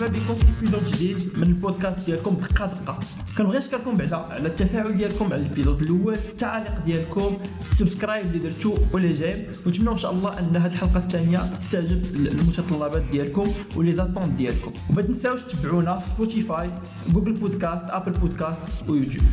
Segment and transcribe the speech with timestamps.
[0.00, 2.98] مرحبا بكم في épisode جديد من البودكاست ديالكم دقه دقه
[3.38, 7.36] كنبغي نشكركم بعدا على التفاعل ديالكم على ال épisode الأول التعاليق ديالكم
[7.70, 9.46] ال subscribe اللي درتو و les j'aime.
[9.66, 14.72] ونتمنى إن شاء الله أن هذه الحلقة الثانية تستجب المتطلبات ديالكم و les attentes ديالكم.
[14.90, 16.70] وما تنساوش تتبعونا في Spotify
[17.12, 19.24] Google Podcast Apple Podcast و YouTube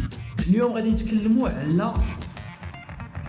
[0.49, 1.93] اليوم غادي نتكلموا على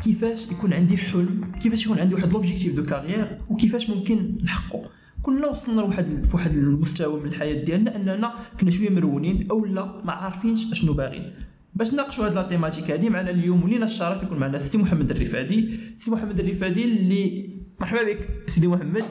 [0.03, 4.91] كيفاش يكون عندي حلم كيفاش يكون عندي واحد l'objectif de carrière وكيفاش ممكن نحققه.
[5.25, 10.01] كنا وصلنا لواحد في واحد المستوى من الحياة ديالنا أننا كنا شوية مرونين أو لا
[10.05, 11.32] ما عارفينش أشنو باغيين.
[11.75, 15.79] باش نناقشوا هذه ال thématique هذه معنا اليوم ولينا الشرف يكون معنا السي محمد الرفادي.
[15.95, 19.05] السي محمد الرفادي اللي مرحبا بك سيدي محمد.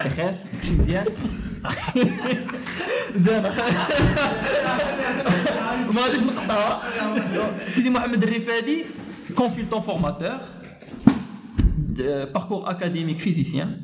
[0.00, 1.04] بخير شي مزيان.
[3.24, 3.42] زين.
[5.94, 6.82] ما غاديش نقطعها.
[7.68, 8.84] سيدي محمد الرفادي
[9.36, 10.38] consultant formateur
[12.34, 13.80] parcours académique physicien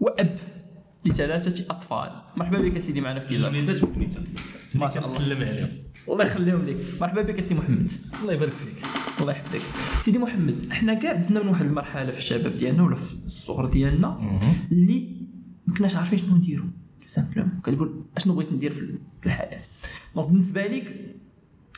[0.00, 0.38] وأب
[1.04, 2.10] لثلاثة أطفال.
[2.36, 4.22] مرحبا بك سيدي معنا في كيزا وليدات وبنيتات
[4.74, 5.16] ما شاء الله.
[5.16, 5.68] نسلم عليهم.
[6.08, 6.76] الله يخليهم لك.
[7.00, 7.88] مرحبا بك سي محمد.
[8.22, 8.86] الله يبارك فيك.
[9.20, 9.60] الله يحفظك.
[10.04, 14.38] سيدي محمد إحنا كاع دزنا من واحد المرحلة في الشباب ديالنا ولا في الصغر ديالنا
[14.72, 15.26] اللي
[15.66, 16.64] ما كناش عارفين شنو نديرو.
[17.06, 19.60] simplement كتقول أشنو بغيت ندير في الحياة.
[20.14, 21.16] donc بالنسبة لك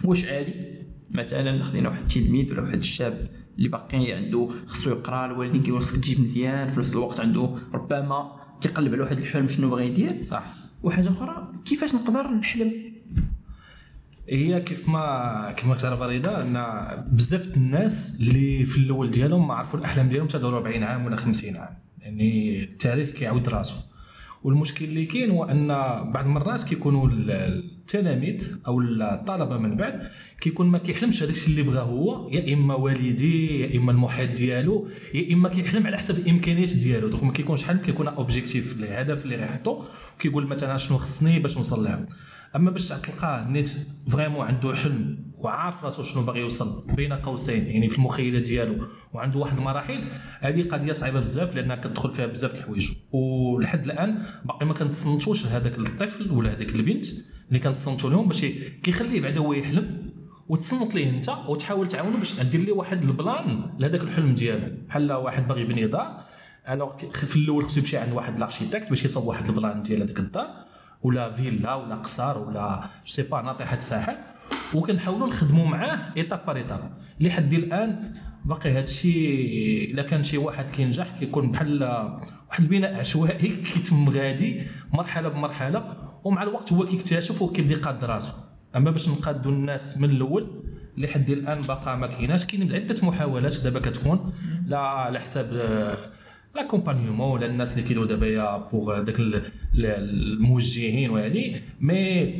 [0.04, 0.52] واش عادي؟
[1.10, 3.28] مثلا خدينا واحد التلميذ ولا واحد الشاب
[3.58, 8.32] اللي باقي عنده خصو يقرا الوالدين كيقول خصك تجيب مزيان في نفس الوقت عنده ربما
[8.60, 10.22] كيقلب على واحد الحلم شنو بغى يدير.
[10.22, 10.54] صح.
[10.82, 12.72] وحاجة أخرى كيفاش نقدر نحلم؟
[14.28, 19.54] هي كيف ما كيف ما تعرف رضا أن بزاف الناس اللي في الأول ديالهم ما
[19.54, 21.76] عرفوا الأحلام ديالهم تدوروا 40 عام ولا 50 عام.
[21.98, 23.95] يعني التاريخ كيعاود راسو.
[24.46, 25.68] والمشكل اللي كاين هو أن
[26.12, 30.02] بعض المرات كيكونوا ال- التلاميذ أو الطلبة من بعد
[30.40, 35.34] كيكون ما كيحلمش هذاك اللي بغاه هو يا إما والديه يا إما المحيط ديالو يا
[35.34, 37.08] إما كيحلم على حسب الإمكانيات ديالو.
[37.08, 39.82] donc ما كيكونش حلم كيكون objectif الهدف اللي غيحطو
[40.18, 42.04] كيقول مثلا شنو خصني باش نوصل لها.
[42.56, 43.70] أما باش تلقاه نيت
[44.08, 49.38] vraiment عنده حلم وعارف راسو شنو باغي يوصل بين قوسين يعني في المخيله ديالو وعنده
[49.38, 50.04] واحد المراحل
[50.40, 52.92] هذه قضية صعيبة بزاف لأنها كتدخل فيها بزاف الحوايج.
[53.12, 57.06] ولحد الآن باقي ما كنتصنتوش لهذاك الطفل ولا هذيك البنت
[57.48, 58.44] اللي كنتصنتوا لهم باش
[58.82, 60.12] كيخليه بعدا هو يحلم
[60.48, 64.76] وتصنت ليه أنت وتحاول تعاونو باش دير ليه واحد ال plan لهذاك الحلم ديالو.
[64.88, 66.24] بحال واحد باغي يبني دار
[66.68, 70.18] alors في الأول خصو يمشي عند واحد l'architecte باش يصاوب واحد ال plan ديال هذيك
[70.18, 70.65] الدار.
[71.02, 74.16] ولا فيلا ولا قصر ولا c'est pas ناطحة سحاب
[74.74, 76.90] وكنحاولوا نخدموا معاه étape par étape
[77.20, 78.14] لحد الآن
[78.44, 81.82] باقي هذا الشيء إلا كان شي واحد كينجح كيكون بحال
[82.48, 84.62] واحد البناء عشوائي كيتم غادي
[84.92, 88.34] مرحلة بمرحلة ومع الوقت هو كيكتشف وكيبدا يقاد راسو.
[88.76, 90.64] أما باش نقادوا الناس من الأول
[90.98, 92.44] لحد الآن باقا ما كايناش.
[92.44, 94.32] كاين عدة محاولات دابا كتكون
[94.66, 95.96] لا على حساب آه،
[96.56, 99.42] l'accompagnement ولا الناس اللي كيديروا دابا pour داك ال- ال-
[99.74, 102.34] الموجهين وهذه mais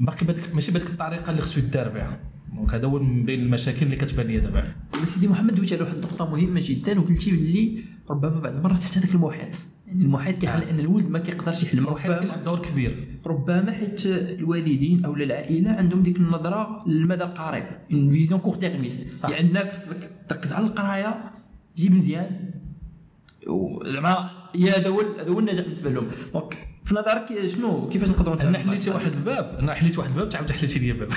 [0.00, 2.20] باقي بدك ماشي بهذيك الطريقة اللي خصو يدار بها
[2.56, 4.64] donc هذا هو من بين المشاكل اللي كتبان لي دابا
[5.04, 7.78] سيدي محمد دويت على واحد النقطة مهمة جدا وقلتي باللي
[8.10, 9.54] ربما بعض المرات حتى هذاك المحيط
[9.86, 14.06] يعني المحيط كيخلي ان الولد ما كيقدرش يحلم الوحيد ربما كيلعب دور كبير ربما حيت
[14.06, 19.24] الوالدين أو العائله عندهم ديك النظره للمدى القريب une vision court-termiste.
[19.30, 21.14] يعني خصك تركز على القرايه
[21.76, 22.45] تجيب مزيان
[23.84, 26.08] زعما هي هذا هو هذا هو النجاح بالنسبة لهم.
[26.32, 29.56] donc في نظرك شنو؟ كيفاش نقدروا أنا حليتي واحد الباب.
[29.58, 31.08] أنا حليت واحد الباب تعاود حليتي لي باب.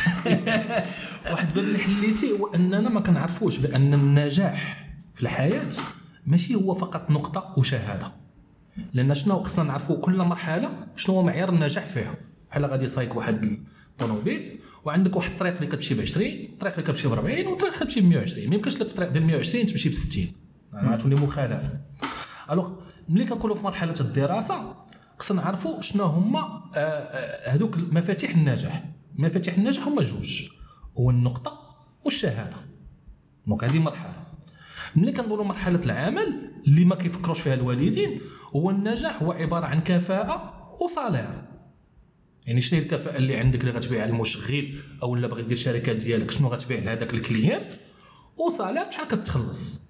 [1.32, 5.70] واحد الباب اللي حليتي هو أننا ما كنعرفوش بأن النجاح في الحياة
[6.26, 8.12] ماشي هو فقط نقطة وشهادة.
[8.94, 12.16] لأن شنو خصنا نعرفوا كل مرحلة شنو هو معيار النجاح فيها.
[12.52, 13.60] بحال غادي يصايك واحد
[13.92, 17.86] الطوموبيل وعندك واحد الطريق اللي كتمشي ب 20 الطريق اللي كتمشي ب 40 والطريق اللي
[17.86, 20.24] كتمشي ب 120 ما يمكنش لك في الطريق ديال 120 تمشي ب 60
[20.74, 21.80] يعني غتولي مخالفة.
[22.52, 22.72] الوغ
[23.10, 24.76] ملي كنقولوا في مرحلة الدراسة
[25.20, 26.40] خصنا نعرفوا شنو هما
[26.76, 28.84] آه، آه، هذوك مفاتيح النجاح
[29.16, 30.50] مفاتيح النجاح هما جوج
[30.98, 31.60] هو النقطه
[32.06, 32.58] والشهادة.
[33.48, 34.24] donc هذه مرحلة.
[34.96, 38.22] ملي كنقولوا مرحلة العمل اللي ما كيفكروش فيها الوالدين
[38.56, 41.50] هو النجاح هو عبارة عن كفاءة و salaire
[42.48, 46.48] يعني شنو الكفاءة اللي عندك اللي غتبيع المشغل أو لا باغي دير شركة ديالك شنو
[46.48, 47.62] غتبيع لهذاك ال client؟
[48.38, 49.90] و salaire بشحال كتخلص؟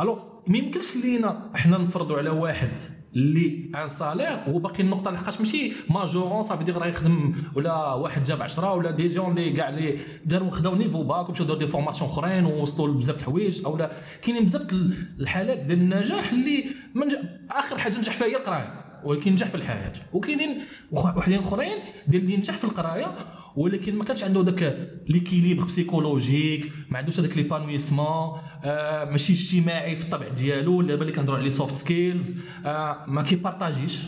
[0.00, 2.70] alors ما يمكنش لينا حنا نفرضوا على واحد
[3.16, 8.22] اللي un salaire هو باقي النقطه لحقاش ماشي majorant صافي دير راه يخدم ولا واحد
[8.24, 11.66] جاب 10 ولا des gens اللي كاع اللي داروا خداو niveau bac ومشاو داروا des
[11.66, 13.90] formations أخرين ووصلوا لبزاف الحوايج أو لا
[14.22, 14.72] كاينين بزاف
[15.20, 17.08] الحالات ديال النجاح اللي من.
[17.50, 20.58] آخر حاجة نجح فيها هي القراية ولكن نجح في الحياة وكاينين
[20.92, 23.14] وحدين أخرين ديال اللي نجح في القراية
[23.56, 30.04] ولكن ما كانش عنده ذاك l'équilibre psychologique ما عندوش هذاك l'épanouissement آه ماشي اجتماعي في
[30.04, 34.02] الطبع ديالو دابا اللي كنهضروا على les soft skills آه ما كيبارطاجيش.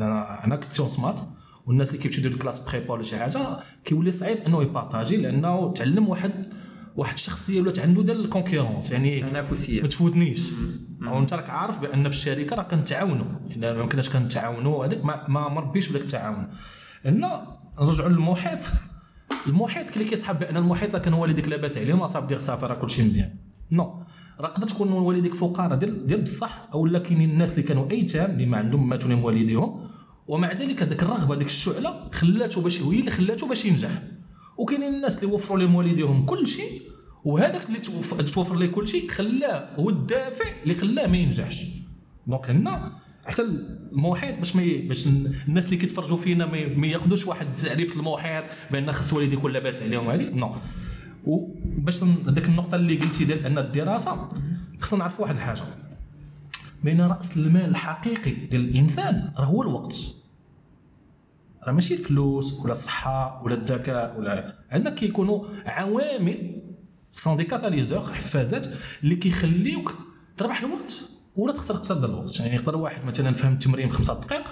[0.00, 1.20] أنا أنا كنت سمات
[1.66, 3.40] والناس اللي كيمشيو يديروا classe prépa ولا شي حاجة
[3.84, 6.46] كيولي صعيب إنه يبارطاجي لأنه تعلم واحد
[6.96, 9.82] واحد الشخصية ولات عنده ديال ال concurrence يعني تنافسية.
[9.82, 10.50] ما تفوتنيش.
[11.02, 15.28] أو أنت راك عارف بأن في الشركة راه كنتعاونوا الا ما كناش كنتعاونوا هذاك ما,
[15.28, 16.48] ما مربيش بداك التعاون.
[17.04, 18.58] هنا نرجعوا للمحيط.
[19.46, 23.34] المحيط كلي كيسحب بأن المحيط كان والديك لاباس عليهم اصاحب ديك صافي راه كلشي مزيان.
[23.70, 24.02] non.
[24.40, 28.30] راه قدر تكون والديك فقراء ديال ديال بصح أو لا كاينين الناس اللي كانوا أيتام
[28.30, 29.90] اللي ما عندهم ماتوا لهم والديهم
[30.28, 34.02] ومع ذلك هذيك الرغبة هذيك الشعلة خلاته باش هي اللي خلاته باش ينجح.
[34.58, 36.82] وكاينين الناس اللي وفروا لهم والديهم كل شيء
[37.24, 37.78] وهذاك اللي
[38.30, 41.66] توفر ليه كل شيء خلاه هو الدافع اللي خلاه ما ينجحش.
[42.26, 42.92] donc هنا
[43.26, 45.06] حتى المحيط باش باش
[45.48, 46.46] الناس اللي كيتفرجوا فينا
[46.76, 50.54] ما ياخذوش واحد التعريف المحيط بأن خص والدي يكون لاباس عليهم هذه؟ non.
[51.24, 54.28] وباش هذيك النقطة اللي قلتي ديال أن الدراسة
[54.80, 55.62] خصنا نعرفوا واحد الحاجة.
[56.84, 60.14] بين رأس المال الحقيقي ديال الإنسان راه هو الوقت.
[61.66, 66.62] راه ماشي الفلوس ولا الصحة ولا الذكاء ولا عندك كيكونوا عوامل
[67.12, 68.66] sont des catalyseurs حفازات
[69.02, 69.94] اللي كيخليوك
[70.36, 71.09] تربح الوقت.
[71.36, 72.40] ولا تخسر اقتصاد الوقت.
[72.40, 74.44] يعني يقدر واحد مثلا فهم التمرين في خمسة دقائق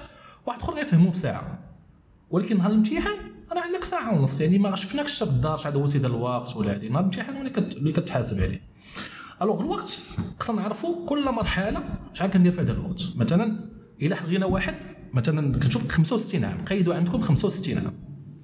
[0.47, 1.59] واحد آخر غيفهمو في ساعة.
[2.31, 3.19] ولكن نهار الامتحان
[3.53, 6.89] راه عندك ساعة ونص يعني ما شفناكش في الدار شحال دوزتي ديال الوقت ولا هذه
[6.89, 8.61] نهار الامتحان هو اللي كتحاسب عليه.
[9.43, 10.01] alors الوقت
[10.41, 11.83] خصنا نعرفوا كل مرحلة
[12.13, 13.03] شحال كندير في هذا الوقت.
[13.17, 13.71] مثلا
[14.03, 14.75] إلا حلغينا واحد
[15.15, 17.95] مثلا كنشوف 65 عام قيدوا عندكم 65 عام.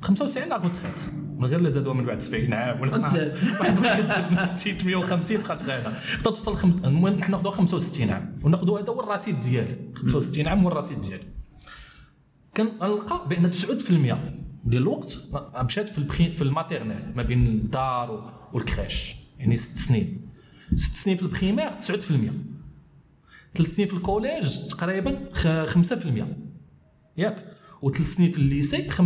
[0.03, 1.01] 95 la retraite
[1.45, 5.91] من غير لا زادوها من بعد 70 عام ولا واحد من 60 150 بقات غاده
[5.91, 9.77] حتى توصل خمس المهم نحن ناخذوها 65 عام وناخذوا هذا هو الرصيد ديالي.
[9.95, 11.25] 65 عام هو الرصيد ديالي.
[12.57, 13.57] كنلقى بأن 9%
[14.65, 15.19] ديال الوقت
[15.65, 19.79] مشات في ال pré في ال maternelle ما بين الدار و ال crèche يعني ست
[19.79, 20.29] سنين.
[20.75, 21.83] ست سنين في ال primaire 9%
[23.55, 25.19] ثلاث سنين في ال collège تقريبا
[25.67, 26.25] 5%
[27.17, 27.45] ياك.
[27.83, 29.01] وثلاث سنين في ال lycée 5%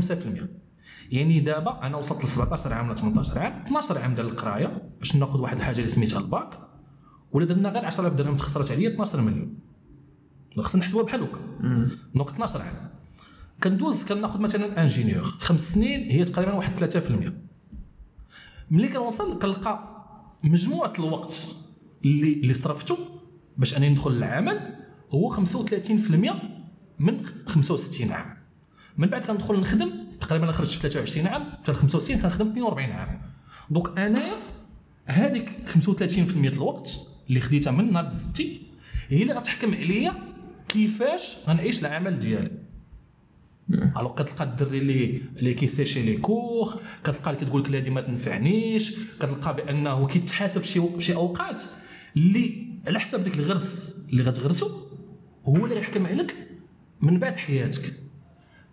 [1.13, 5.17] يعني دابا أنا وصلت ل 17 عام ولا 18 عام 12 عام ديال القراية باش
[5.17, 6.51] ناخذ واحد الحاجة اللي سميتها الباك
[7.33, 9.59] ولا درنا غير 10000 درهم تخسرت عليا 12 مليون
[10.59, 11.39] خصنا نحسبوها بحال هكا.
[12.15, 12.91] donc 12 عام
[13.63, 17.33] كندوز كناخذ مثلا ingénieur خمس سنين هي تقريبا واحد 3%
[18.71, 20.05] ملي كنوصل كنلقى
[20.45, 21.57] مجموعة الوقت
[22.05, 22.99] اللي اللي صرفته
[23.57, 24.75] باش انني ندخل للعمل
[25.15, 25.41] هو 35%
[26.99, 28.37] من 65 عام.
[28.99, 29.91] من بعد كندخل نخدم
[30.29, 33.21] تقريبا خرجت في 23 عام حتى 65 كنخدم 42 عام.
[33.71, 34.33] donc أنايا
[35.07, 36.99] هذيك 35% الوقت
[37.29, 38.63] اللي خديتها من نهار دزتي
[39.09, 40.13] هي اللي غتحكم عليا
[40.69, 42.51] كيفاش غنعيش العمل ديالي.
[43.71, 46.75] alors كتلقى الدري اللي اللي كي sécher les cours
[47.05, 51.63] كتلقى اللي كتقول لك هذه ما تنفعنيش كتلقى بأنه كيتحاسب شي شي أوقات
[52.17, 54.71] اللي على حساب ديك الغرس اللي غتغرسو
[55.45, 56.37] هو اللي غيحكم عليك
[57.01, 57.93] من بعد حياتك.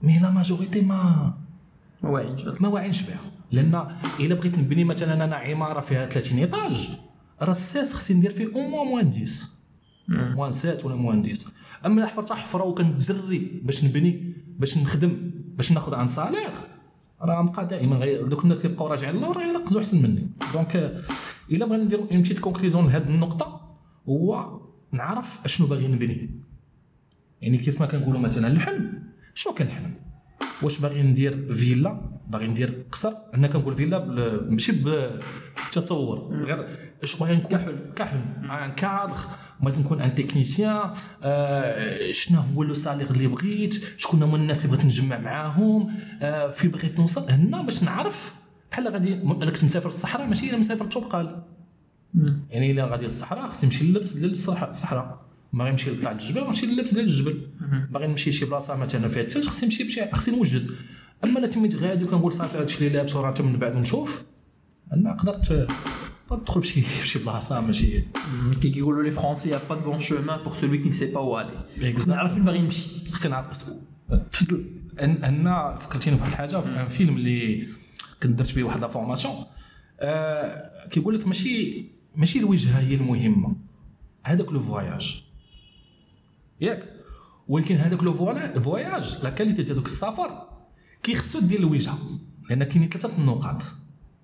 [0.04, 1.45] mais la majorité ما
[2.06, 3.20] ما واعينش ما واعينش بها.
[3.52, 3.88] لأن
[4.20, 7.00] إلا بغيت نبني مثلا أنا عمارة فيها 30 étages
[7.42, 9.50] راه الساس خصني ندير فيه au moins moins 10
[10.10, 11.52] moins 7 ولا moins 10
[11.86, 16.50] اما حفرت حفرة وكنتزري باش نبني باش نخدم باش ناخذ un salaire
[17.22, 18.28] راه نبقى دائما غير.
[18.28, 20.30] دوك الناس اللي بقاو راجعين للور راه ينقزوا أحسن مني.
[20.54, 21.02] donc
[21.52, 23.78] إلا بغينا نديرو une petite conclusion لهذه النقطة
[24.10, 24.60] هو
[24.92, 26.40] نعرف أشنو باغي نبني.
[27.42, 29.04] يعني كيف ما كنقولوا مثلا الحلم.
[29.34, 30.05] شنو كنحلم؟
[30.62, 33.14] واش باغي ندير villa؟ باغي ندير قصر.
[33.34, 34.06] أنا كنقول villa
[34.50, 36.34] ماشي بالتصور.
[36.34, 36.68] غير
[37.04, 37.76] اش باغي نكون؟ كحل.
[37.96, 38.20] كحل.
[38.50, 39.16] un cadre.
[39.60, 40.92] بغيت نكون un technicien
[41.24, 46.52] آه شنو هو لو سالير اللي بغيت؟ شكون هما الناس اللي بغيت نجمع معاهم؟ آه
[46.52, 48.34] في بغيت نوصل؟ هنا باش نعرف.
[48.72, 51.44] بحال غادي أنا كنت مسافر الصحراء ماشي الا مسافر الطبقال
[52.50, 55.25] يعني الا غادي للصحراء خصني نمشي للبس ديال الصحراء
[55.56, 57.42] باغي نمشي لطلع الجبل نمشي للبس ديال الجبل.
[57.92, 60.72] باغي نمشي لشي بلاصة مثلا فيها الثلج خصني نمشي بشي خصني نوجد.
[61.24, 64.24] أما لا تميت غادي وكنقول صافي هادشي اللي لابس وراه من بعد نشوف
[64.94, 65.68] أنا قدرت
[66.30, 68.02] تدخل في شي بلاصة ماشي
[68.62, 71.40] كي كيقولوا لي فرونسي يا با دو بون شومان بور سولوي كي سي با و
[71.40, 73.12] الي خصنا نعرف فين باغي نمشي.
[73.12, 73.74] خصني نعرف
[75.00, 77.68] ان فكرتيني بواحد الحاجة في أن فيلم اللي
[78.24, 79.34] كنت درت به واحد لا فورماسيون.
[80.00, 81.86] آه كيقول لك ماشي
[82.16, 83.56] ماشي الوجهة هي المهمة.
[84.24, 85.25] هذاك لو فواياج.
[86.62, 86.94] ياك
[87.48, 90.48] ولكن هذاك لو فواياج لا كاليتي ديال دوك السفر
[91.04, 91.98] كيخصو دير الوجهة
[92.50, 93.64] لأن كاينين ثلاثة النقاط.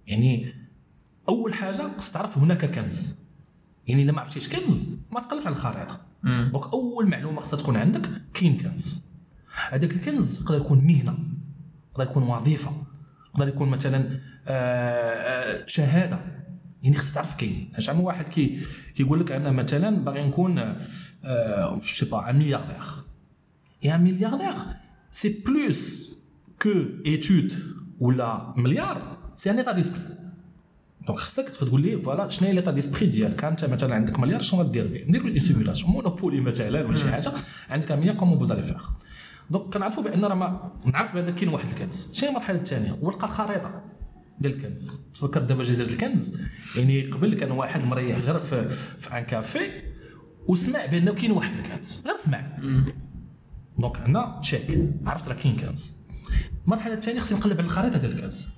[0.07, 0.53] يعني
[1.29, 3.19] أول حاجة خص تعرف هناك كنز.
[3.87, 6.01] يعني إلا ما عرفتيش كنز ما تقلبش على الخريطة.
[6.23, 9.11] donc أول معلومة خصها تكون عندك كاين كنز.
[9.69, 11.17] هذاك الكنز يقدر يكون مهنة
[11.91, 12.71] يقدر يكون وظيفة
[13.29, 16.19] يقدر يكون مثلا آه، آه، شهادة.
[16.83, 17.73] يعني خصك تعرف كاين.
[17.77, 18.59] شحال من واحد كي
[18.95, 20.75] كيقول لك أنا مثلا باغي نكون
[21.23, 22.83] je sais pas un milliardaire
[23.83, 24.53] يا ملياردير
[25.11, 26.11] سي بلوس
[26.61, 26.69] كو
[27.05, 27.53] ايتود
[27.99, 30.01] ولا مليار سي ان ايتا ديسبري
[31.07, 34.61] دونك خصك تقول لي فوالا شنو هي ليتا ديسبري ديالك انت مثلا عندك مليار شنو
[34.61, 37.31] غدير به ندير اون سيمولاسيون مونوبولي مثلا ولا شي حاجة
[37.69, 38.89] عندك كومون فوز الي فيغ
[39.49, 43.83] دونك كنعرفوا بان راه ما نعرف بان كاين واحد الكنز شنو المرحله الثانية ولقى الخريطه
[44.39, 46.41] ديال الكنز تفكر دابا جزيره الكنز
[46.77, 49.90] يعني قبل كان واحد مريح غير في, في ان كافي
[50.47, 52.03] وسمع بأنه كاين واحد الكنز.
[52.07, 52.41] غير سمع.
[53.79, 55.95] donc هنا tchik عرفت راه كاين كنز.
[56.65, 58.49] المرحلة الثانية خصني نقلب على الخريطة ديال الكنز.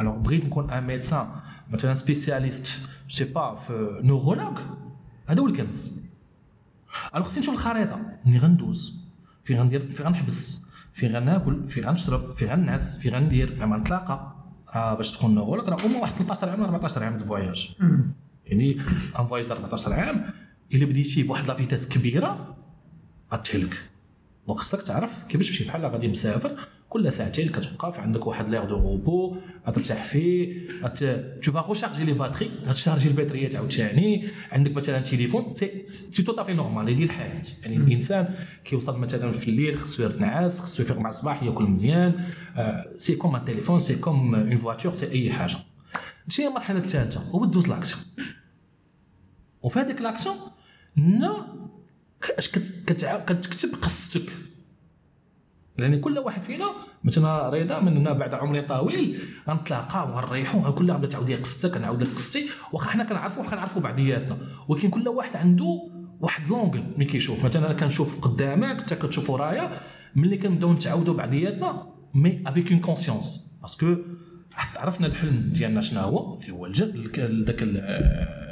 [0.00, 1.26] alors بغيت نكون un médecin
[1.70, 4.58] مثلا spécialiste sais pas في neurologue
[5.26, 6.02] هذا هو الكنز.
[7.14, 8.00] alors خصني نشوف الخريطة.
[8.26, 9.00] ملي غندوز؟
[9.44, 14.36] في غندير في غنحبس؟ في غناكل؟ في غنشرب؟ في غننعس؟ في غندير؟ زعما نتلاقى
[14.74, 17.76] راه باش تكون neurologue راه هما واحد 13 عام 14 عام de voyage
[18.46, 18.80] يعني
[19.18, 20.30] ان فواياج 14 عام
[20.74, 22.56] إلا بديتي بواحد لا فيتاس كبيرة
[23.32, 23.74] غتهلك
[24.46, 26.56] دونك خصك تعرف كيفاش تمشي بحال غادي مسافر
[26.88, 29.36] كل ساعتين كتوقف عندك واحد ليغ دو روبو
[29.68, 31.04] غترتاح فيه غت
[31.42, 36.52] تو فا غوشارجي لي باتري غتشارجي البطاريات عاوتاني عندك مثلا تليفون سي سي تو طافي
[36.52, 38.34] نورمال هذه الحياة يعني الإنسان
[38.64, 42.24] كيوصل مثلا في الليل خصو ينعس خصو يفيق مع الصباح ياكل مزيان
[42.96, 45.56] سي كوم ان سي كوم اون فواتور سي أي حاجة.
[46.38, 48.04] هي المرحله الثالثة هو دوز l'action
[49.62, 50.36] وفي هذيك l'action
[50.96, 51.46] نا
[52.38, 52.48] اش
[52.86, 54.32] كتكتب قصتك.
[55.78, 56.66] لأن كل واحد فينا
[57.04, 62.14] مثلا رضا مننا بعد عمر طويل غنتلاقاو غنريحو غنقول لها تعاود لي قصتك نعاود لك
[62.14, 67.44] قصتي واخا حنا كنعرفوا كنعرفوا بعضياتنا ولكن كل واحد عنده واحد l'angle ملي كيشوف.
[67.44, 69.70] مثلا أنا كنشوف قدامك انت كتشوف ورايا
[70.16, 73.96] ملي كنبداو نتعاودوا بعضياتنا mais avec une conscience parce que
[74.76, 76.66] عرفنا الحلم ديالنا شنو هو؟ اللي هو
[77.44, 77.62] داك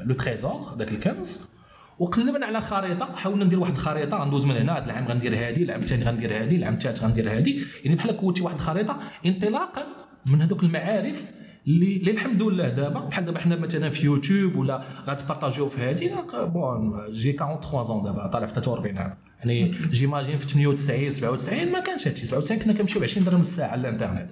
[0.06, 1.57] le trésor داك الكنز.
[1.98, 3.16] وقلبنا على خريطة.
[3.16, 4.16] حاولنا ندير واحد الخريطة.
[4.16, 4.78] غندوز من هنا.
[4.78, 8.42] هذا العام غندير هذه العام الثاني غندير هذه العام الثالث غندير هذه يعني بحال كونتي
[8.42, 9.00] واحد الخريطة.
[9.26, 9.86] انطلاقا
[10.26, 11.37] من هذوك المعارف
[11.68, 13.00] اللي الحمد لله دابا.
[13.00, 18.02] بحال دابا حنا مثلا في يوتيوب ولا غت partager يو في هذه bon j'ai 43
[18.04, 22.26] دابا طالع في 43 عام يعني j'imagine في 98 97 ما كانش هادشي.
[22.26, 24.30] 97 كنا كنمشيو ب 20 درهم الساعة على الانترنت.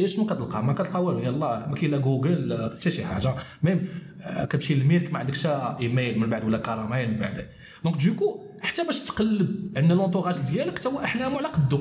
[0.00, 1.18] إيه شنو كتلقى؟ ما كتلقى والو.
[1.18, 3.34] يلا ما كاين لا جوجل حتى شي حاجة.
[3.62, 3.88] ميم
[4.22, 7.46] آه، كتمشي للميرك ما عندكش إيميل من بعد ولا كاراميل من بعد.
[7.84, 11.80] دونك دوكو حتى باش تقلب ان لونتوراج ديالك حتى هو احلامه على قدو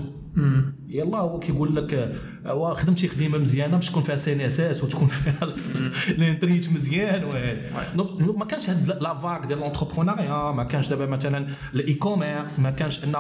[0.88, 2.16] يلا هو كيقول لك
[2.46, 5.34] هو خدم شي خدمة مزيانة باش تكون فيها سي إس إس وتكون فيها
[6.18, 7.22] الانترنيت مزيان.
[7.96, 12.72] دونك ما كانش هاد لا فاك ديال لونتربرونيا ما كانش دابا مثلا الاي كوميرس ما
[12.72, 13.14] كانش أن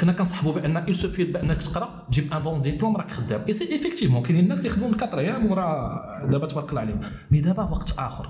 [0.00, 3.42] كنا كنصحبوا بأن il suffit بأنك تقرأ تجيب un bon diplôme راك خدام.
[3.48, 7.00] et c'est effectivement كاينين الناس اللي يخدموا من 4 أيام ورا دابا تبارك الله عليهم.
[7.30, 8.28] mais دابا وقت آخر.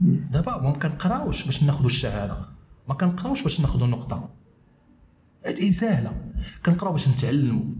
[0.00, 2.36] دابا ما كنقراوش باش ناخذوا الشهادة.
[2.90, 4.30] ما كنقراوش باش ناخذوا نقطة.
[5.46, 6.32] هذه سهله
[6.66, 7.74] كنقراو باش نتعلموا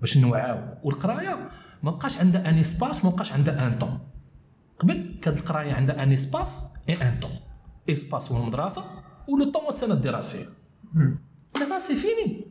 [0.00, 0.78] باش نوعاو.
[0.82, 1.48] والقراية
[1.82, 3.98] ما بقاش عندها un espace ما بقاش عندها un temps
[4.78, 7.30] قبل كانت القراية عندها un espace et un temps
[7.90, 8.84] espace هو المدرسة
[9.28, 10.46] و le temps هو السنة الدراسية.
[11.54, 12.46] دابا c'est fini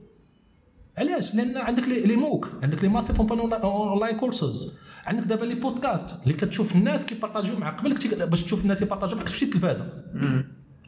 [0.97, 6.33] علاش؟ لأن عندك les MOOC عندك les massive online courses عندك دابا les podcasts اللي
[6.33, 7.95] كتشوف الناس كيبارطاجيو معاك قبل
[8.29, 9.85] باش تشوف الناس يبارطاجيو معاك تمشي التلفازه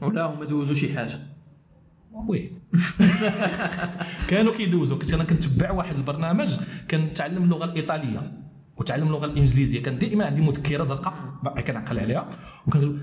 [0.01, 1.19] ولا هما دوزوا شي حاجة.
[2.11, 2.51] oui.
[4.29, 6.57] كانوا كيدوزوا كنت أنا كنتبع واحد البرنامج
[6.91, 8.31] كنتعلم اللغة الإيطالية
[8.77, 9.83] وتعلم اللغة الإنجليزية.
[9.83, 12.29] كان دائما عندي مذكرة زرقاء كنعقل عليها.
[12.67, 12.99] وكنقول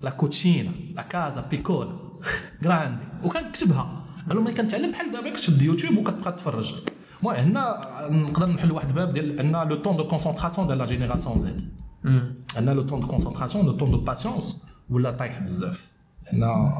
[0.00, 1.98] la cucina la casa piccola
[2.64, 3.04] grande.
[3.24, 4.04] وكنكتبها.
[4.30, 6.74] أنا ملي كنتعلم بحال دابا كتشد يوتيوب وكتبقى تفرج.
[7.20, 7.80] المهم هنا
[8.10, 11.60] نقدر نحل واحد الباب ديال أن le temps de concentration ديال la génération Z
[12.58, 15.91] أن le temps de concentration le temps de patience ولا طايح بزاف.
[16.32, 16.72] لأن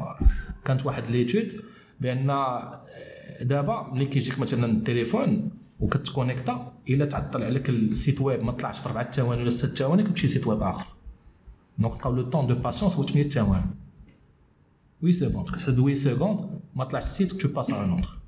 [0.65, 1.61] كانت واحد l'étude
[2.01, 2.27] بأن
[3.41, 8.85] دابا ملي كيجيك مثلا التليفون وكتكونيكتا إلا تعطل عليك ال site web ما طلعش في
[8.85, 10.87] أربع ثواني ولا ست ثواني كتمشي ل site web آخر.
[11.77, 13.65] donc بقاو le temps de patience هو 8 ثواني
[15.01, 18.19] huit secondes هاد huit secondes ما طلعش ال site tu passes à l'autre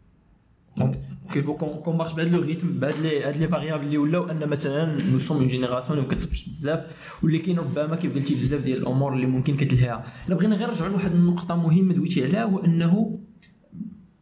[1.32, 4.50] qu'il faut qu'on marche بهذا le rythme بهاد les هاد les variables اللي ولاو ان
[4.50, 6.82] مثلا nous sommes une génération اللي ما كتسبش بزاف
[7.24, 10.90] واللي كاين ربما كيف قلتي بزاف ديال الأمور اللي ممكن كتلهيها الا بغينا غير نرجعوا
[10.90, 13.20] لواحد النقطه مهمه دويتي عليها هو انه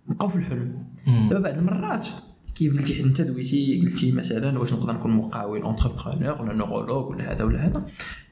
[0.10, 0.86] نبقاو في الحلم
[1.30, 2.08] دابا بعض المرات
[2.56, 7.44] كيف قلتي انت دويتي قلتي مثلا واش نقدر نكون مقاول entrepreneur ولا neurologue ولا هذا
[7.44, 7.86] ولا هذا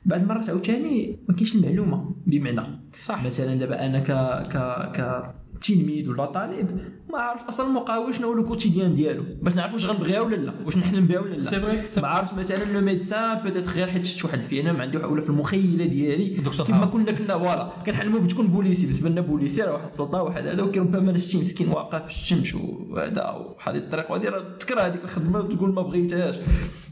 [0.05, 2.61] بعض المرات عاوتاني ما كاينش المعلومه بمعنى
[3.03, 3.23] صح.
[3.23, 4.11] مثلا دابا أنا ك
[4.47, 4.55] ك
[4.97, 9.23] ك تلميذ ولا طالب ما عارف أصلا المقاول شنو هو le quotidien ديالو.
[9.41, 11.43] باش نعرف واش غنبغيها ولا لا واش نحلم بها ولا لا.
[11.43, 15.07] c'est vrai، ما عارفش مثلا le médecin peut-être غير حيت شفت واحد فينا ما عنده
[15.07, 16.29] ولا في المخيلة ديالي.
[16.29, 16.93] دكتور كيف ما هاوس.
[16.93, 17.69] كنا كنا voilà.
[17.85, 21.69] كنحلموا بتكون بوليسي بالنسبة لنا بوليسي راه واحد السلطة واحد هذا وكربما أنا شتي مسكين
[21.69, 26.39] واقف في الشمس وهذا وحاضي الطريق وهذه راه تكره هذيك الخدمة وتقول ما بغيتهاش.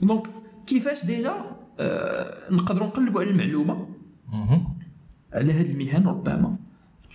[0.02, 0.28] donc
[0.68, 1.34] كيفاش déjà
[1.80, 3.88] آه نقدروا نقلبوا على المعلومة.
[5.34, 6.58] على هذه المهن ربما.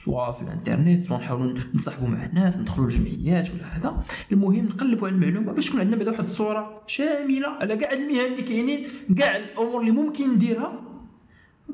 [0.04, 4.02] سواء في الانترنت سواء نحاولوا نصاحبوا مع الناس ندخلوا لجمعيات ولا هذا.
[4.32, 8.42] المهم نقلبوا على المعلومة باش تكون عندنا بعدا واحد الصورة شاملة على كاع المهن اللي
[8.42, 8.86] كاينين
[9.18, 10.80] كاع الأمور اللي ممكن نديرها.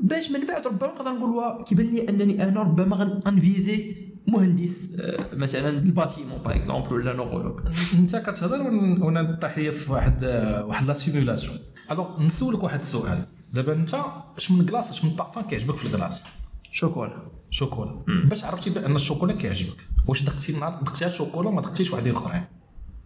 [0.02, 3.96] باش من بعد ربما نقدر نقول كيبان لي أنني أنا ربما غن- غنفيزي
[4.26, 7.60] مهندس آه، مثلا ال bâtiment par exemple ولا neurologue.
[7.98, 8.60] أنت كتهضر
[9.04, 10.24] وأنا نطيح ليا في واحد
[10.68, 11.56] واحد la simulation
[11.90, 13.18] alors نسولك واحد السؤال.
[13.54, 13.96] دابا أنت
[14.36, 16.22] اش من glace اش من بارفان كيعجبك في ال glace
[16.70, 17.16] chocolat.
[17.50, 18.02] chocolat.
[18.06, 19.76] باش عرفتي بأن الشوكولا كيعجبك.
[20.08, 22.44] واش دقتي النهار؟ دقتيها الشوكولا وما دقتيش واحدين آخرين.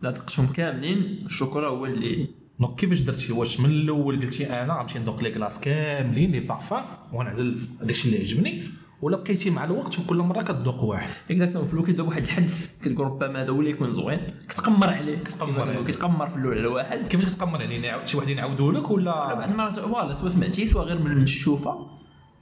[0.03, 2.29] لا دقتهم كاملين الشوكولا هو اللي
[2.61, 6.83] donc كيفاش درتي؟ واش من الأول قلتي أنا غنمشي ندوق les glaces كاملين les parfums
[7.13, 8.63] ونعزل داكشي اللي عجبني؟
[9.03, 11.11] ولا بقيتي مع الوقت وكل مرة كتذوق واحد.
[11.31, 14.21] exactement في الوقت كتبدا بواحد الحدس كتقول ربما هذا هو اللي يكون زوين.
[14.49, 15.19] كتقمر عليه.
[15.19, 15.85] كتقمر عليه.
[15.85, 17.09] كتقمر في الأول على واحد.
[17.09, 20.99] كيفاش كتقمر عليه؟ شي واحد يعاودوا لك ولا بعد المرات voilà سواء سمعتي سواء غير
[20.99, 21.87] من الشوفة.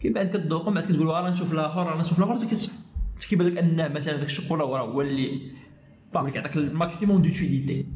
[0.03, 2.47] كي بعد كتذوق من بعد كتقول راه نشوف الآخر راه نشوف الآخر
[3.29, 5.53] كيبان لك أن مثلا داك الشوكولا راه هو اللي
[6.15, 7.87] باغي كيعطيك ال maximum d'utilité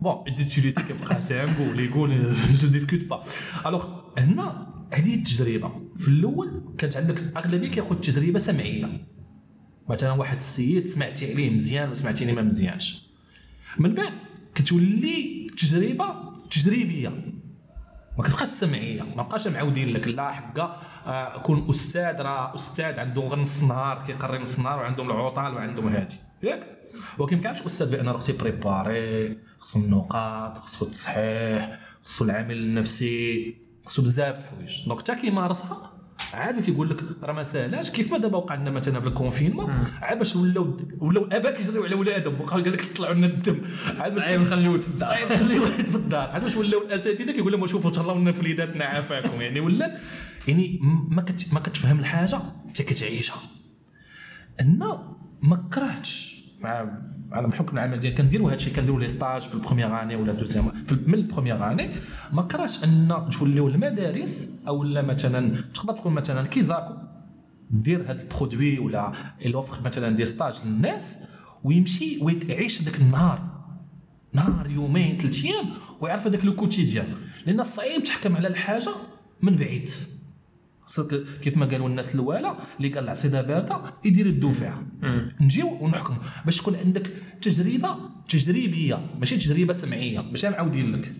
[0.00, 2.06] bon d'utilité كيبقى c'est un goût les goûts
[2.54, 3.22] je discute pas
[3.66, 3.84] alors
[4.18, 5.70] هنا هذه التجربة.
[5.96, 9.06] في الأول كانت عندك الأغلبية كياخذ تجربة سمعية.
[9.88, 13.02] مثلا واحد السيد سمعتي عليه مزيان وسمعتي عليه ما مزيانش.
[13.78, 14.12] من بعد
[14.54, 17.31] كتولي تجربة تجريبية.
[18.18, 23.22] ما كتبقاش سمعيه ما بقاش معودين لك لا حقا آه، كون أستاذ راه أستاذ عنده
[23.22, 26.16] غير نص نهار كيقري نص نهار وعندهم العطل وعندهم هادي.
[26.42, 26.66] ياك.
[27.18, 33.56] ولكن ما كيعرفش أستاذ بأن راه خصو يبريباري خصو النقاط خصو التصحيح خصو العامل النفسي
[33.86, 34.86] خصو بزاف د الحوايج.
[34.86, 35.90] donc حتى كيمارسها
[36.34, 39.70] عاد كيقول لك راه ما ساهلاش كيف ما دابا وقع لنا مثلا في ال confinement
[40.02, 43.58] عاد باش ولاو ولاو اباء كيجريو على ولادهم وبقاو قال لك طلعوا لنا الدم.
[43.98, 45.08] عاد باش صعيب نخلي في الدار.
[45.08, 46.28] صعيب نخلي الولد في الدار.
[46.28, 49.40] عاد باش ولاو الأساتذة كيقول لهم شوفوا تهلاو لنا في وليداتنا عافاكم.
[49.40, 49.98] يعني ولات
[50.48, 53.42] يعني ما كت ما كتفهم الحاجة حتى كتعيشها.
[54.60, 56.88] أنا ما كرهتش مع
[57.32, 60.64] أنا بحكم العمل ديالي كنديروا هادشي كنديروا les stages في ال première année ولا deuxième
[61.06, 61.90] من ال première année
[62.32, 66.94] ما كرهتش أن توليو المدارس أو لا مثلا تقدر تكون مثلا كيزاكو
[67.70, 69.12] دير هاد ال produit ولا
[69.46, 71.28] ال offre مثلا des stages للناس
[71.64, 73.52] ويمشي ويعيش هذاك النهار.
[74.32, 75.66] نهار يومين ثلاث أيام
[76.00, 77.06] ويعرف هذاك le quotidien.
[77.46, 78.90] لأن صعيب تحكم على الحاجة
[79.42, 79.90] من بعيد.
[80.86, 84.82] خاصك كيف ما قالوا الناس الاولى اللي قال العصيده بارده يدير يدو فيها.
[85.40, 86.16] نجيو ونحكم.
[86.44, 87.10] باش تكون عندك
[87.42, 87.96] تجربة
[88.28, 91.12] تجريبية ماشي تجربة سمعية ماشي معاودين لك.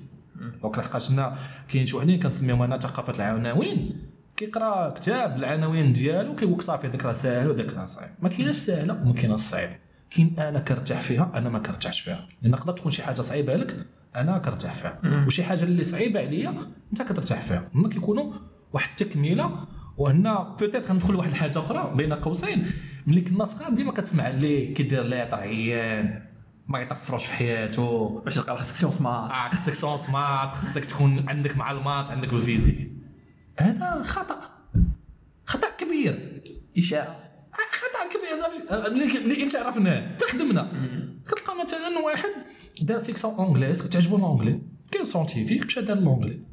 [0.62, 1.36] دونك لحقاش لنا
[1.68, 4.08] كاين شي وحدين كنسميهم أنا ثقافة العناوين.
[4.36, 8.10] كيقرأ كتاب العناوين ديالو كيقول لك صافي هذاك راه ساهل وذاك راه صعيب.
[8.22, 9.70] ما كايناش ساهله وما كايناش صعيب.
[10.10, 12.28] كاين أنا كنرتاح فيها أنا ما كنرتاحش فيها.
[12.42, 15.24] لأن تقدر تكون شي حاجة صعيبة لك أنا كنرتاح فيها.
[15.26, 16.54] وشي حاجة اللي صعيبة عليا
[16.90, 17.68] أنت كترتاح فيها.
[17.74, 18.32] هما كيكونوا
[18.72, 22.70] واحد التكميله وهنا peut-être غندخل لواحد الحاجة أخرى بين قوسين.
[23.06, 26.22] ملي كنا صغار ديما كتسمع اللي كيدير les lettres عيان
[26.68, 28.22] ما يطفروش في حياته.
[28.24, 32.10] باش تلقى خصك sciences maths آه، خصك sciences maths خصك تكون عندك مع ال maths
[32.10, 32.92] عندك ال physique.
[33.58, 34.40] هذا خطأ
[35.46, 36.42] خطأ كبير.
[36.78, 37.06] إشاعة.
[37.52, 38.86] آه، خطأ كبير.
[38.86, 40.16] اللي اللي إمتى عرفناه.
[40.16, 40.72] تخدمنا.
[41.26, 42.30] كتلقى مثلا واحد
[42.82, 44.60] دار section anglaise تعجبو l'anglais
[44.90, 46.51] كاين scientifique مشى دار l'anglais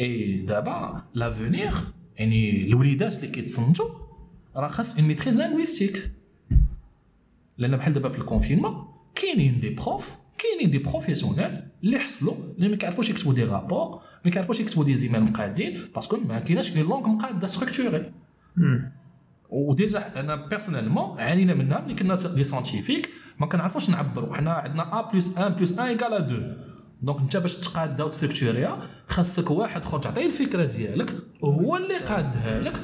[0.00, 1.80] et دابا l'avenir
[2.16, 3.88] يعني الوليدات اللي كيتصنتوا
[4.56, 6.10] راه خاص une maîtrise linguistique
[7.58, 12.68] لأن بحال دابا في ال confinement كاينين des profs كاينين des professionnels اللي حصلوا اللي
[12.68, 16.76] ما كيعرفوش يكتبوا des rapports ما كيعرفوش يكتبوا des e-mails مقادين parce que ما كايناش
[16.76, 18.12] une langue مقاده structurée
[19.50, 25.00] و déjà أنا personnellement عانينا منها ملي كنا des scientifiques ما كنعرفوش نعبروا حنا عندنا
[25.00, 26.56] ا plus 1 plus 1 égal 2
[27.04, 31.14] donc انت باش تقادها وتستركتوريها خاصك واحد اخر تعطيه الفكرة ديالك
[31.44, 32.80] هو اللي قادها لك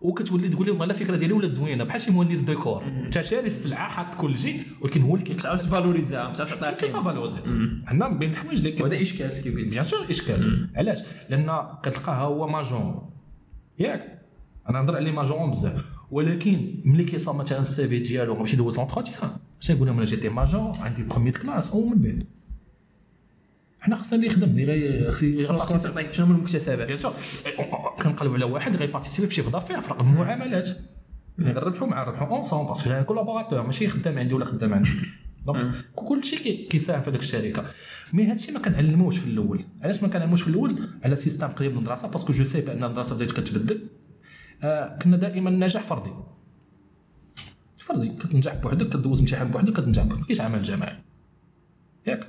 [0.00, 2.84] وكتولي تقول لهم لا الفكرة ديالي ولات زوينة بحال شي مهندس ديكور.
[2.84, 6.92] انت شاري السلعة حاط كل شيء ولكن هو اللي تفالوريزا ما تعرفش تعطيها c'est pas
[6.92, 7.46] قيمه فالوريزيت.
[7.86, 12.48] عندنا بين الحوايج اللي وهذا إشكال كيف قلت bien sûr اشكال علاش؟ لأن كتلقاه هو
[12.48, 13.10] ماجون
[13.78, 14.22] ياك؟
[14.68, 15.84] أنا نهضر عليه ماجون بزاف.
[16.10, 19.30] ولكن ملي كيصاب مثلا ال CV ديالو غيمشي يدوز l'entretien
[19.62, 22.24] اش نقول لهم؟ أنا جيتي major عندي première classe ومن بعد.
[23.82, 25.44] حنا خصنا اللي يخدم اللي غي
[26.12, 26.88] شنو من المكتسبات.
[26.88, 27.12] bien sûr.
[28.02, 30.68] كنقلبوا على واحد غي participer في chiffre d'affaires في رقم المعاملات.
[31.38, 34.90] اللي غنربحوا معاه نربحوا ensemble parce que collaborateur ماشي خدام عندي ولا خدام عندي.
[35.46, 37.64] donc كل شيء كيساهم في هذيك الشركة.
[38.12, 39.62] mais هذا الشيء ما كنعلموش في الأول.
[39.82, 42.84] علاش ما كنعلموش في الأول؟ على système قريب من المدرسة parce que je sais بأن
[42.84, 43.88] المدرسة بدات كتبدل.
[44.62, 46.10] آه كنا دائما النجاح فردي.
[47.76, 48.08] فردي.
[48.08, 50.96] كتنجح بوحدك كدوز امتحان بوحدك كتنجح بوحدك ما كاينش عمل جماعي
[52.06, 52.26] ياك؟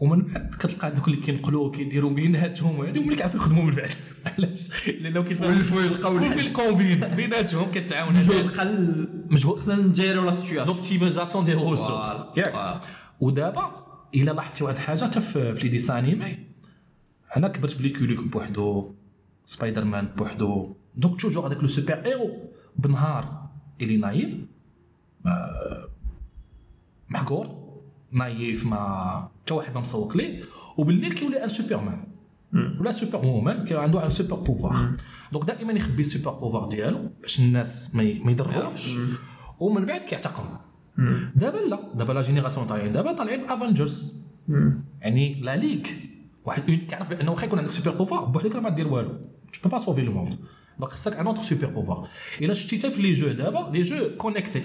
[0.00, 3.90] ومن بعد كتلقى هذوك اللي كينقلوا كيديروا بيناتهم هذوك اللي كيعرفوا يخدموا من بعد.
[4.38, 9.84] علاش؟ لأنه كيف وين يلقاو في ال combine بيناتهم كتعاون مجهود القل مجهود خصنا ن
[9.84, 12.26] gérer la situation d'optimisation des ressources
[13.20, 13.70] ودابا
[14.14, 16.38] إلا لاحظتي واحد الحاجة حتى في في les dessins animés
[17.36, 18.94] أنا كبرت بلي كوليك بوحدو
[19.46, 20.76] سبايدر مان بوحدو.
[20.94, 22.30] donc toujours هذاك le super-héros.
[22.76, 23.48] بنهار
[23.80, 24.36] اللي naïf
[27.08, 27.59] محقور.
[28.12, 30.42] naïf ما حتى واحد ما مسوق ليه؟
[30.76, 32.04] وبالليل كيولي un superman.
[32.80, 34.76] ولا superwoman كي عنده un super pouvoir.
[35.32, 38.96] donc دائما يخبي ال super pouvoir ديالو باش الناس ما يضروش
[39.60, 40.44] ومن بعد كيعتقل
[41.36, 41.92] دابا لا.
[41.94, 44.24] دابا la génération طالعين دابا طالعين Avengers
[45.00, 45.80] يعني la ligue
[46.44, 49.20] واحد اون كيعرف بأنه واخا يكون عندك super pouvoir بوحدك راه ما دير والو.
[49.62, 50.34] tu peux pas sauver le monde
[50.78, 52.08] donc خصك un autre super pouvoir.
[52.40, 54.62] إلا شتي حتى في les jeux دابا les jeux connectés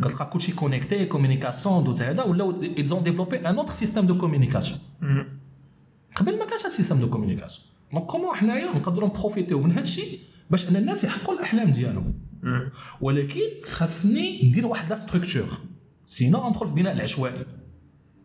[0.00, 4.78] كتلقى كلشي connecté communication دوز هذا ولاو ils ont développé un autre système de communication.
[6.16, 9.72] قبل ما كانش هذا ال système de communication donc comment حنايا نقدروا ن profiter من
[9.72, 10.18] هذا الشيء
[10.50, 12.14] باش أن الناس يحققوا الأحلام ديالهم.
[13.00, 15.48] ولكن خاصني ندير واحد la structure
[16.04, 17.46] sinon ندخل في البناء العشوائي.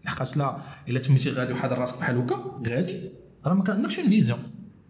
[0.05, 3.10] لحقاش لا إلا تميتي غادي وحاضر راسك بحال هكا غادي.
[3.45, 4.39] راه ما عندكش une vision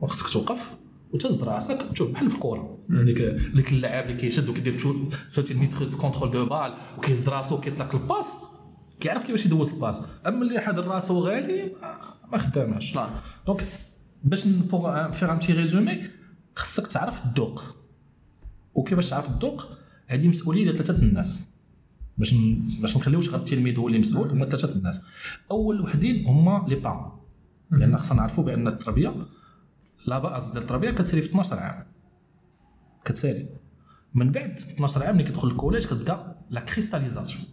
[0.02, 0.78] وخصك توقف.
[1.14, 3.22] وتهز راسك تشوف بحال في الكره هذيك
[3.56, 4.78] ديك اللاعب اللي كيشد وكيدير
[5.30, 8.38] فهمتي ال maître contrôle de balle وكيهز راسو وكيطلق ال passe
[9.00, 10.02] كيعرف كيفاش يدوز ال passe.
[10.28, 11.98] أما اللي حاضر راسو غادي ما-
[12.32, 12.98] ما خداماش.
[13.48, 13.66] donc
[14.24, 14.48] باش
[15.12, 16.02] faire un petit résumé
[16.56, 17.64] خصك تعرف الذوق.
[18.74, 19.68] وكيفاش تعرف الذوق؟
[20.08, 21.50] هذه مسؤولية ديال ثلاثة الناس.
[22.18, 22.60] باش ن...
[22.82, 25.06] باش نخليوش غير التلميذ هو اللي مسؤول هما ثلاثة الناس.
[25.52, 27.12] أول وحدين هما les parents
[27.72, 29.14] لأن خصنا نعرفوا بأن التربية
[30.06, 31.86] la base ديال التربيه كتسالي في 12 عام.
[33.06, 33.50] كتسالي.
[34.14, 37.46] من بعد 12 عام ملي كتدخل ال collège كتبدا la cristallisation.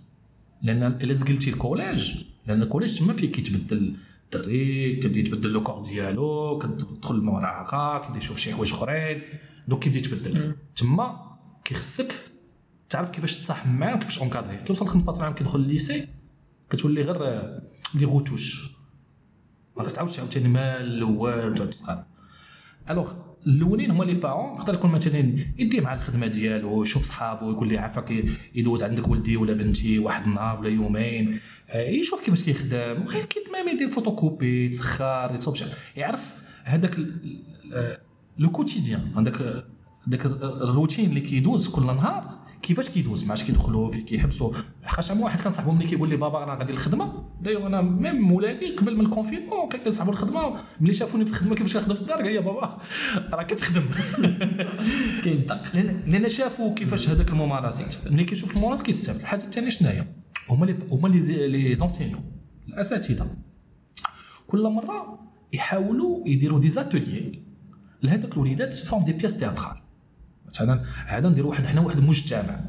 [0.63, 5.63] لأن إلا زقلتي ال collège لأن ال collège تما فيه كيتبدل الدري كيبدا يتبدل le
[5.63, 9.23] corps ديالو كتدخل المراهقه كيبدا يشوف شي حوايج أخرين
[9.69, 10.57] donc كيبدا يتبدل.
[10.77, 12.15] تما كيخصك
[12.91, 16.09] تعرف كيفاش تصاحب معاه وكيفاش encadrer كيوصل 15 عام كيدخل ال lycée
[16.71, 17.23] كتولي غير
[17.95, 18.77] les retouches.
[19.77, 22.05] ما خصك تعاود عاوتاني مال الأول وتعاود تصاحب
[22.91, 23.13] alors
[23.47, 25.19] الاولين هما les parents يقدر يكون مثلا
[25.59, 30.27] يدي مع الخدمه ديالو يشوف صحابو يقول لي عافاك يدوز عندك ولدي ولا بنتي واحد
[30.27, 31.39] النهار ولا يومين
[31.75, 35.57] يشوف كيفاش كيخدم وخير كيتمام يدير فوتوكوبي يتسخر يتصوب
[35.97, 36.97] يعرف هذاك
[38.39, 39.65] le quotidien هذاك
[40.09, 45.21] هذاك الروتين اللي كيدوز كل نهار كيفاش كيدوز ما عادش كيدخلوا فيه كيحبسوا لحقاش عام
[45.21, 47.25] واحد كان صاحبو ملي كيقول لي بابا أنا غادي الخدمة.
[47.41, 51.55] دايوغ أنا même ولادي قبل من ال confinement كان كنصاحبوا الخدمة ملي شافوني في الخدمة
[51.55, 52.79] كيفاش كنخدم في الدار قال لي بابا
[53.33, 53.85] راه كتخدم.
[55.25, 55.63] كاين طق
[56.07, 59.21] لأن شافوا كيفاش هذاك الممارسات ملي كيشوف الممارسات كيستافد.
[59.21, 60.07] الحاجة الثانية شنو هي
[60.51, 62.21] هما لي هما لي les enseignants
[62.69, 63.27] الأساتذة.
[64.47, 65.19] كل مرة
[65.53, 67.43] يحاولوا يديروا des ateliers
[68.03, 69.86] لهذوك الوليدات فهم des pièces théâtrales
[70.57, 72.61] مثلا هذا نديروا واحد حنا واحد المجتمع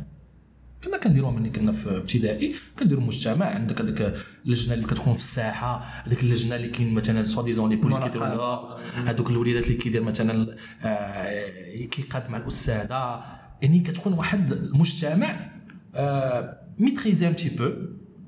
[0.84, 4.13] كنا كنديروها ملي كنا في ابتدائي كنديروا مجتمع عندك هذيك
[4.45, 8.28] اللجنة اللي كتكون في الساحة هذيك اللجنة اللي كاين مثلا soit disons les polices كيديروا
[8.28, 13.21] الوقت هذوك الوليدات اللي كيدير مثلا آه، كيقاد مع الأستاذة.
[13.62, 15.52] يعني كتكون واحد المجتمع
[16.80, 17.69] maîtriser un petit peu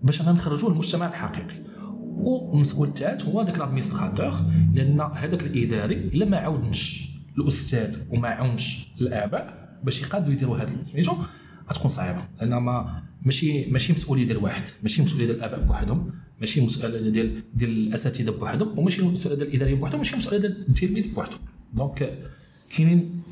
[0.03, 1.55] باش أنا نخرجوا المجتمع الحقيقي.
[2.19, 4.33] والمسؤول الثالث هو ذاك ال administrateur
[4.73, 7.08] لأن هذاك الإداري إلا ما عاونش
[7.41, 11.13] الأستاذ وما عاونش الآباء باش يقادوا يديروا هذا سميتو؟
[11.69, 16.61] غتكون صعيبة لأن ما ماشي ماشي مسؤولية ديال واحد ماشي مسؤولية ديال الآباء بوحدهم ماشي
[16.61, 21.35] مسؤولية ديال ديال الأساتذة بوحدهم وماشي مسؤولية ديال الإداريين بوحدهم ماشي مسؤولية ديال التلميذ بوحده
[21.73, 22.19] donc
[22.75, 23.23] كاينين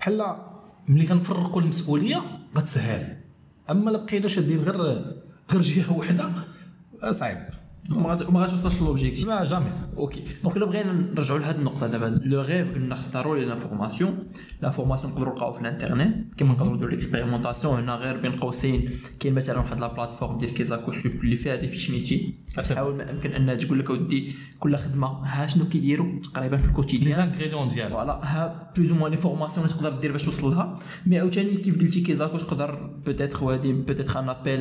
[0.00, 0.36] بحال
[0.88, 2.22] ملي كنفرقوا المسؤولية
[2.56, 3.16] غتسهل
[3.70, 4.76] أما الا بقينا شادين غير
[5.52, 6.30] غير جهة وحدة
[7.10, 7.38] صعيب.
[7.96, 12.20] وما غات- وما غاتوصلش l'objectif لا jamais OK donc الا بغينا نرجعوا لهذه النقطة دابا.
[12.24, 14.18] le rêve قلنا خص ضروري l'information
[14.62, 16.34] l'information نقدروا نلقاو في الانترنت.
[16.36, 18.90] كما نقدروا نديروا l'expérimentation هنا غير بين قوسين.
[19.20, 23.10] كاين مثلا واحد la plateforme ديال Kezakoo سويف اللي فيها des fiches métier كتحاول ما
[23.10, 27.27] امكن انها تقول لك أودي كل خدمة ها شنو كيديروا تقريبا في ال quotidien les
[27.27, 30.78] ingrédients ديالو voilà ها plus ou moins les informations اللي تقدر دير باش توصل لها.
[31.06, 34.60] mais عاوتاني كيف قلتي Kezakoo تقدر peut-être هادي peut-être un appel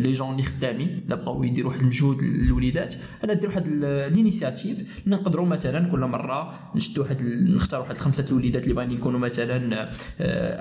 [0.00, 1.04] les gens اللي خدامين.
[1.08, 2.16] لا بغاو يديروا واحد المجهود
[2.56, 5.02] الوليدات أنا ندير واحد ال- ال initiative.
[5.04, 9.20] اللي نقدروا مثلا كل مرة نشدوا واحد ال- نختار واحد الخمسة الوليدات اللي بغاني يكونوا
[9.20, 9.90] مثلا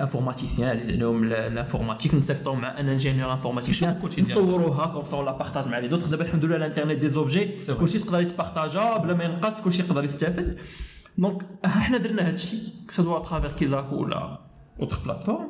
[0.03, 4.37] informaticien عزيز عليهم ال- ال informatique نصيفطوا مع un ingénieur informaticien يشوفوا ال quotidien.
[4.37, 7.47] نصوروها comme ça la partage مع les autres دابا الحمد لله الانترنت des objets
[7.79, 10.55] كلشي تقدر يت partager بلا ما ينقص كلشي يقدر يستافد.
[11.17, 14.39] donc حنا درنا هذا الشيء سواء à travers Kezakoo ولا
[14.79, 15.47] autre plateforme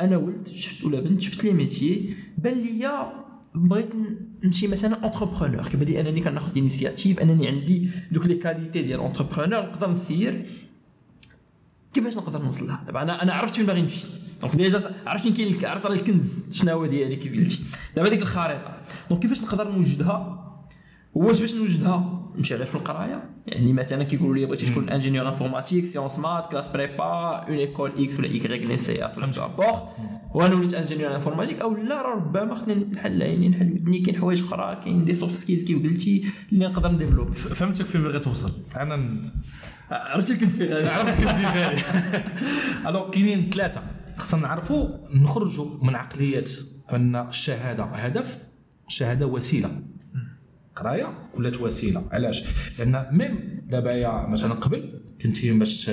[0.00, 2.14] أنا ولد شفت ولا بنت شفت les métiers.
[2.38, 3.12] بان ليا
[3.54, 3.92] بغيت
[4.44, 9.90] نمشي مثلا entrepreneur كيبان أنني كناخذ initiative أنني عندي دوك les qualités ديال entrepreneur نقدر
[9.90, 10.46] نسير
[11.92, 12.84] كيفاش نقدر نوصل لها.
[12.86, 14.06] دابا أنا أنا عرفت فين باغي نمشي.
[14.42, 17.60] donc déjà عرفت فين كاين عرفت راه الكنز شنو هو ديالي كيف قلتي.
[17.96, 18.80] دابا ديك الخريطة.
[19.10, 20.44] donc كيفاش نقدر نوجدها؟
[21.14, 23.30] واش باش نوجدها؟ نمشي غير في القراية.
[23.46, 28.18] يعني مثلا كيقولوا لي بغيتي تكون ingénieur informatique sciences maths classe prépa une école X
[28.18, 29.84] ولا Y لي سي اف ولا بورت
[30.34, 34.42] وأنا وليت ingénieur informatique أو لا راه ربما خصني نحل عيني نحل ودني كاين حوايج
[34.42, 37.32] أخرى كاين des soft skills كيف قلتي اللي نقدر ن développe.
[37.32, 38.52] فهمتك فين بغيت توصل.
[38.76, 39.08] أنا
[39.90, 42.24] عرفتي كنت في غير عرفت كيف في بالي.
[42.88, 43.82] alors كاينين ثلاثة.
[44.16, 46.44] خصنا نعرفوا نخرجوا من عقلية
[46.92, 48.38] أن الشهادة هدف
[48.88, 49.70] الشهاده وسيلة.
[50.78, 52.08] قراية ولات وسيلة.
[52.12, 52.44] علاش؟
[52.78, 55.90] لأن ميم دابا يا مثلا قبل كنتي باش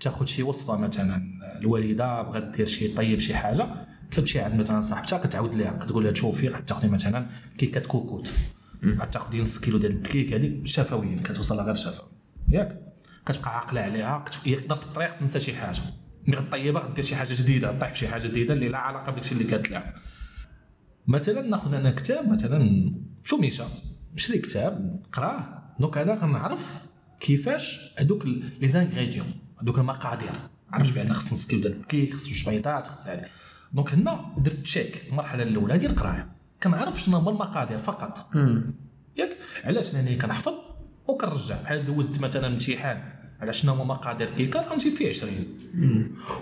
[0.00, 1.22] تاخذ شي وصفة مثلا
[1.58, 3.66] الوالدة بغات دير شي طيب شي حاجة
[4.10, 7.26] كتمشي عند مثلا صاحبتها كتعاود ليها كتقول لها شوفي غتاخذي مثلا
[7.58, 8.32] كيكة كوكوت.
[8.84, 12.08] غتاخذي نص كيلو ديال الدقيق هذيك شفويا كتوصلها غير شفوي
[12.48, 12.80] ياك؟
[13.26, 15.80] كتبقى عاقلة عليها يقدر في الطريق تنسى شي حاجة.
[16.26, 19.34] ملي غطيبها غدير شي حاجة جديدة طيح في شي حاجة جديدة اللي لا علاقة بداكشي
[19.34, 19.94] اللي لها.
[21.06, 22.92] مثلا ناخذ أنا كتاب مثلا
[23.24, 23.64] شوميشا
[24.14, 25.62] نشري كتاب نقراه.
[25.80, 26.86] donc أنا غنعرف
[27.20, 28.26] كيفاش هذوك
[28.60, 29.26] les ingrédients
[29.62, 30.32] هذوك المقادير.
[30.72, 33.26] عرفت بأن خص نص كيلو ديال الدقيق خص جوج بيضات خص هذه.
[33.72, 38.34] donc هنا درت check المرحلة الأولى هذه القرايه كنعرف شنو هما المقادير فقط.
[39.16, 40.52] ياك؟ علاش؟ لأنني كنحفظ
[41.06, 41.62] وكنرجع.
[41.62, 45.32] بحال دوزت مثلا امتحان على شنو هما مقادير كيكه غنجيب فيه 20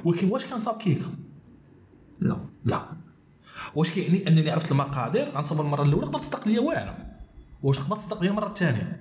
[0.05, 1.07] ولكن واش كنصاب كيكه
[2.21, 2.37] لا.
[2.65, 2.97] لا.
[3.75, 7.10] واش كيعني؟ أنني عرفت المقادير غنصب المرة الأولى قدرت تصدق ليا واعرة.
[7.63, 9.01] واش قدرت تصدق ليا المره الثانية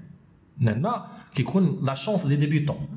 [0.61, 0.91] لأن
[1.35, 2.87] كيكون la chance des débutants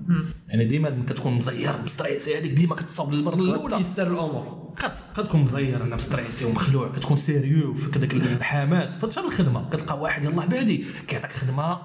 [0.48, 3.76] يعني ديما كتكون مزير م stressé هذيك ديما كتصاب للمره الأولى.
[3.76, 4.72] تيسر الأمور.
[4.76, 8.98] كت- كتكون مزير أنا م stressé ومخلوع كتكون sérieux في كذاك الحماس.
[8.98, 11.78] فتشرب الخدمة؟ كتلقى واحد يلاه بادي كيعطيك خدمة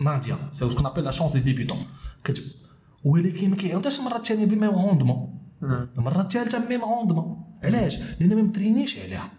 [0.00, 1.78] ناضيه c'est ce qu'on appelle la chance des débutants
[3.04, 5.38] ولكن ما كيعاودهاش المره الثانية ب même rendement
[5.98, 9.30] المره الثالثه ب même rendement علاش؟ لأن ما مترينيش عليها.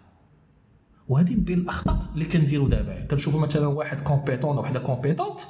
[1.08, 3.04] وهذه بين الأخطاء اللي كنديروا دابا.
[3.04, 5.40] كنشوفوا مثلا واحد compétent وحدة compétente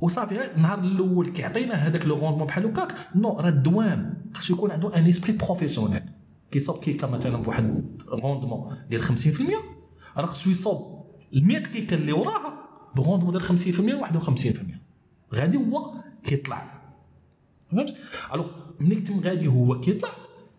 [0.00, 2.94] وصافي النهار الأول كيعطينا هذاك le rendement بحال هكاك.
[3.14, 6.02] non راه الدوام خصو يكون عنده un esprit professionnel
[6.50, 9.08] كيصوب كيكه مثلا بواحد rendement ديال 50%
[10.16, 12.58] راه خصو يصوب ال 100 كيكه اللي وراها
[12.96, 13.52] ب rendement ديال 50%
[14.04, 14.58] و51%
[15.34, 15.92] غادي هو
[16.24, 16.80] كيطلع.
[17.72, 17.94] فهمت؟
[18.34, 20.08] alors ملي كتم غادي هو كيطلع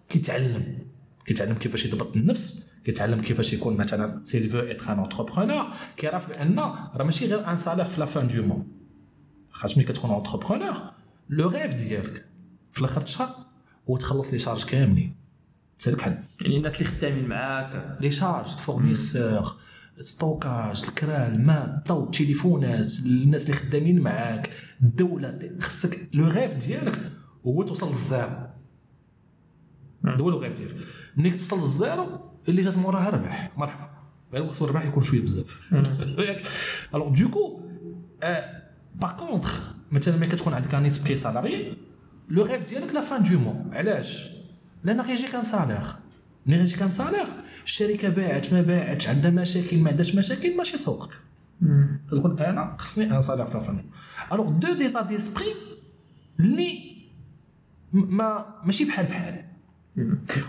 [0.09, 0.77] كيتعلم.
[1.25, 6.59] كيتعلم كيفاش يضبط النفس كيتعلم كيفاش يكون مثلا s'il veut être un entrepreneur كيعرف بأن
[6.59, 8.67] راه ماشي غير un salaire في la fin du mois
[9.51, 10.77] خاطر ملي كتكون entrepreneur
[11.29, 12.25] le rêve ديالك
[12.71, 13.35] في الآخر الشهر
[13.89, 15.15] هو تخلص les charges كاملين.
[15.79, 17.97] تسألك بحال يعني الناس اللي خدامين معاك.
[18.01, 19.55] les charges fournisseurs
[20.01, 24.49] stockage الكرا الماء الضوء التليفونات الناس اللي خدامين معاك
[24.81, 27.11] الدولة خصك le rêve ديالك
[27.45, 28.47] هو توصل للزيرو.
[30.05, 30.75] هذا هو le rêve ديالك.
[31.17, 33.89] ملي توصل للزيرو اللي جات موراها ربح مرحبا.
[34.34, 35.73] غير خصو الربح يكون شوية بزاف.
[36.95, 37.62] alors donc
[38.95, 41.77] par contre مثلا ملي كتكون عندك un esprit salarié
[42.29, 44.30] le rêve ديالك la fin du mois علاش؟
[44.84, 45.81] لأن غيجيك un salaire
[46.45, 47.25] ملي غيجيك un salaire
[47.65, 51.10] الشركة باعت ما باعتش عندها مشاكل ما عندهاش مشاكل ماشي سوقك
[52.08, 53.86] كتقول أنا خصني un salaire في la fin
[54.31, 55.53] alors deux états d'esprit
[56.39, 56.91] اللي
[57.93, 59.45] ما ماشي بحال بحال.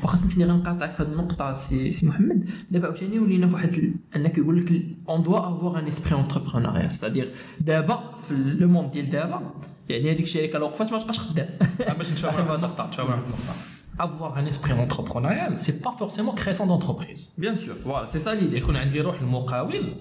[0.02, 2.50] واخا سمحني غنقاطعك في هذه النقطة سي, سي محمد.
[2.70, 6.90] دابا عاوتاني ولينا في واحد ال- ان كيقول لك on doit avoir un esprit entrepreneurial
[6.94, 7.28] c'est-à-dire
[7.60, 9.54] دابا في le monde ديال دابا
[9.88, 11.48] يعني هذيك الشركة لو وقفات ما تبقاش خدام.
[11.98, 12.34] باش نتفاهم.
[12.34, 12.54] آخر واحد.
[12.64, 13.08] النقطه نتفاهم.
[13.10, 13.52] واحد النقطه
[13.98, 18.56] avoir un esprit entrepreneurial c'est pas forcément création d'entreprise bien sûr voilà c'est ça l'idée
[18.56, 19.94] يكون عندي روح المقاول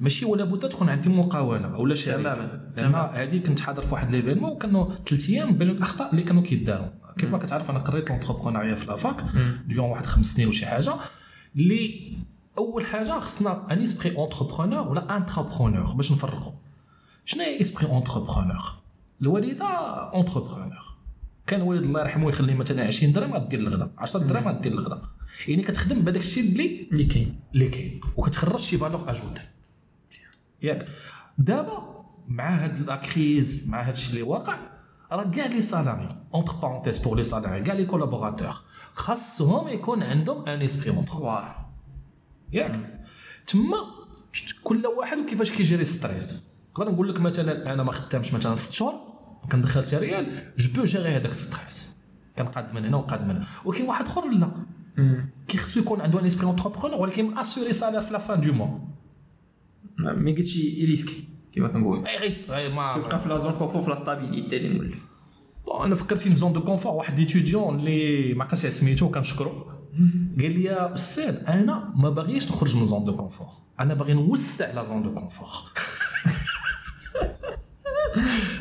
[0.00, 3.10] ماشي ولا بد تكون عندي مقاوله ولا شركه تماماً.
[3.14, 6.86] هذه كنت حاضر في واحد l'événement وكانوا ثلاث أيام بين الأخطاء اللي كانوا كيداروا.
[7.18, 9.24] كيف ما كتعرف أنا قريت l'entrepreneuriat في la fac
[9.66, 10.92] ديون واحد خمس سنين وشي حاجة
[11.56, 12.12] اللي
[12.58, 16.52] أول حاجة خصنا un esprit entrepreneur ولا entrepreneur باش نفرقوا
[17.24, 18.62] شنو هي esprit entrepreneur
[19.22, 19.66] الوالدة
[20.14, 20.92] entrepreneur
[21.46, 25.02] كان الوالد الله يرحمه يخلي مثلا 20 درهم غدير الغدا 10 درهم غدير الغدا
[25.48, 27.36] يعني كتخدم بهذاك الشيء اللي اللي كاين.
[27.54, 28.00] اللي كاين.
[28.16, 29.42] وكتخرج شي valeur ajoutée
[30.62, 30.88] ياك.
[31.38, 34.58] دابا مع هاد la crise مع هاد الشيء اللي واقع
[35.12, 38.54] راه كاع les salariés entre parenthèses pour les salariés كاع les collaborateurs
[38.94, 41.44] خاصهم يكون عندهم un esprit entre
[42.52, 43.02] ياك.
[43.46, 43.76] تما
[44.62, 48.72] كل واحد وكيفاش كي gérer stress نقدر نقول لك مثلا أنا ما خدامش مثلا ست
[48.72, 48.94] شهور
[49.52, 52.02] كندخل حتى ريال je peux gérer هذاك stress
[52.38, 53.46] كنقاد من هنا وقاد من هنا.
[53.64, 54.50] ولكن واحد آخر لا.
[55.48, 58.78] كي خصو يكون عنده un esprit entrepreneur ولكن assurer salaire في la fin du mois
[59.98, 63.96] ما قلتش risquer كيما كنقول et reste ما تبقى في la zone confort في la
[63.96, 64.98] stabilité اللي مولف
[65.66, 69.50] bon أنا فكرتني في zone de confort واحد ديتوديون اللي ما عرفتش سميتو كنشكرو
[70.40, 73.48] قال لي يا أستاذ أنا ما باغيش نخرج من zone de confort
[73.80, 75.48] أنا باغي نوسع la zone de confort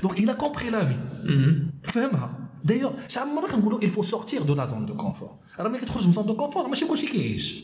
[0.01, 1.01] donc il a compris la vie.
[1.83, 5.59] فهمها دايوغ شحال من مره كنقولوا il faut sortir de la zone de confort.
[5.59, 7.63] راه ملي كتخرج من zone de confort ماشي كلشي كيعيش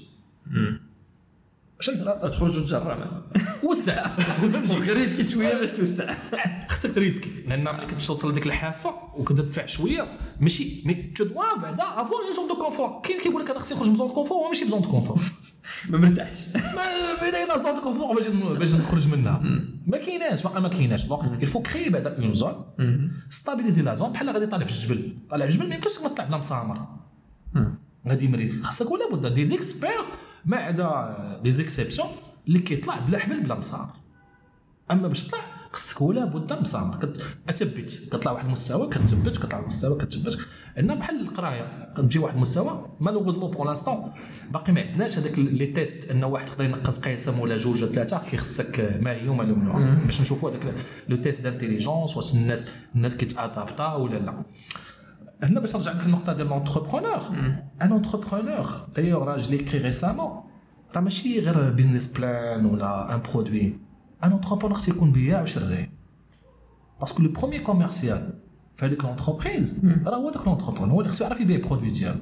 [1.90, 3.24] نهضر تخرج وتجرب
[3.70, 4.08] وسع.
[4.18, 6.16] فهمتي risquer شوية باش توسع.
[6.68, 7.30] خصك ت risquer.
[7.48, 10.18] لأن ملي كتمشي توصل لديك الحافة وكتدفع شوية.
[10.40, 13.78] ماشي mais tu dois بعدا avoir une zone de confort كاين كيقول لك أنا خصني
[13.78, 15.20] نخرج من zone de confort هو ماشي ب zone de confort
[15.90, 16.48] ما مرتاحش.
[16.56, 16.82] ما
[17.24, 19.42] كاين zone de confort باش باش نخرج منها.
[19.88, 21.06] ما كايناش باقي ما كايناش.
[21.06, 22.66] donc faut créer بعدا une zone
[23.30, 25.14] stabiliser la zone بحال غادي طالع في الجبل.
[25.30, 26.88] طالع في الجبل ما يمكنش تطلع بلا مسامر
[28.08, 30.02] غادي مريض خاصك ولا بد دي زيكسبير
[30.48, 32.08] ما عدا des exceptions
[32.48, 33.90] اللي كيطلع بلا حبل بلا مسامر
[34.92, 35.40] أما باش تطلع
[35.72, 36.98] خصك ولا بد مسامر
[37.48, 39.38] كتثبت كطلع واحد المستوى كتثبت.
[39.38, 40.40] كطلع المستوى كتثبت.
[40.78, 41.94] عندنا بحال القراية.
[41.98, 44.12] كتجي واحد المستوى malheureusement pour l'instant
[44.52, 48.20] باقي ما عندناش هذاك les tests أن واحد يقدر ينقص قسم ولا جوج ولا ثلاثة
[48.32, 50.74] كيخصك ما هي وما لونها باش نشوفوا هذاك
[51.10, 54.44] le test d'intelligence واش الناس الناس كيت adapter ولا لا.
[55.44, 57.22] هنا باش نرجع لك النقطه ديال l'entrepreneur
[57.82, 60.44] un entrepreneur d'ailleurs راه je l'ai écrit récemment
[60.96, 63.80] راه ماشي غير business plan ولا un produit
[64.24, 65.90] un entrepreneur خصو يكون بياع وشري
[67.00, 68.40] parce que le premier commercial
[68.76, 72.20] في هذيك l'entreprise راه هو داك l'entrepreneur هو اللي خصو يعرف يبيع ال produit ديالو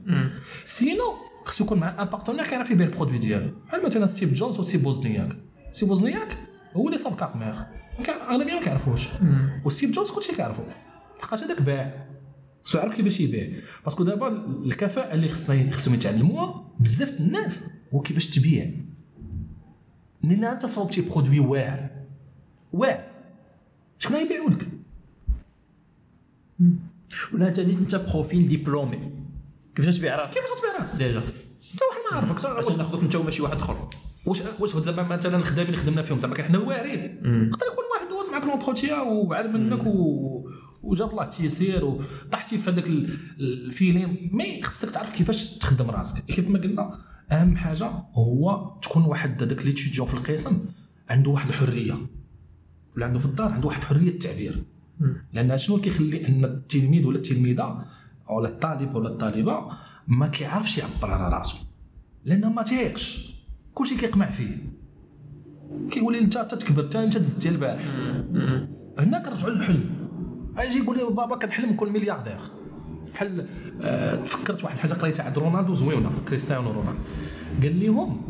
[0.66, 1.14] sinon
[1.46, 4.84] خصو يكون مع un partenaire كيعرف يبيع ال produit ديالو بحال مثلا ستيف جوبز وستيف
[4.84, 5.36] وزنياك
[5.72, 6.38] ستيف وزنياك
[6.76, 7.56] هو اللي صاب carte mère
[8.30, 9.08] اغلبيه ما كيعرفوش
[9.66, 10.64] وستيف جوبز كلشي كيعرفو
[11.20, 12.06] لحقاش هذاك باع
[12.66, 13.50] خصو يعرف كيفاش يبيع.
[13.84, 14.28] parce que دابا
[14.66, 18.72] الكفاءة اللي خصنا خصهم يتعلموها بزاف الناس هو كيفاش تبيع.
[20.24, 21.90] لأن انت صوبتي produit واعر.
[22.74, 23.04] واعر.
[24.00, 24.68] شكون غيبيعوا لك؟
[27.34, 29.00] ولا انت انت profil diplômé.
[29.76, 31.20] كيفاش تبيع راسك؟ كيفاش تبيع راسك؟ déjà.
[31.20, 32.66] انت واحد ما عارفك.
[32.66, 33.90] واش ناخذوك انت وماشي واحد آخر؟
[34.26, 37.02] واش واش زعما مثلا الخدامين اللي خدمنا فيهم؟ زعما حنا واعرين.
[37.52, 40.45] يقدر يكون واحد دوز معك l'entretien وعاد منك و
[40.86, 44.18] وجاب الله التيسير وطحتي في هذاك ال- الفيلم.
[44.32, 46.26] mais خصك تعرف كيفاش تخدم راسك.
[46.26, 47.00] كيف ما قلنا
[47.32, 50.58] أهم حاجة هو تكون واحد هذاك l'étudiant في القسم
[51.10, 51.94] عنده واحد الحريه
[52.96, 54.56] ولا عنده في الدار عنده واحد حرية التعبير.
[55.34, 57.86] لأن شنو كيخلي أن التلميذ ولا التلميذة
[58.30, 59.70] ولا الطالب ولا الطالبة
[60.08, 61.58] ما كيعرفش يعبر على راسه
[62.26, 63.36] لأنه ما تيقش
[63.74, 64.58] كلشي كيقمع فيه.
[65.92, 67.82] كيولي انت تتكبر حتى أنت دزتي البارح.
[69.00, 69.95] هنا كنرجعوا للحلم.
[70.64, 72.38] يجي يقول لي بابا كنحلم نكون ملياردير.
[73.14, 73.48] بحال
[73.82, 77.00] آه تفكرت واحد الحاجة قريتها عند رونالدو زوينه كريستيانو رونالدو.
[77.64, 78.22] قال لهم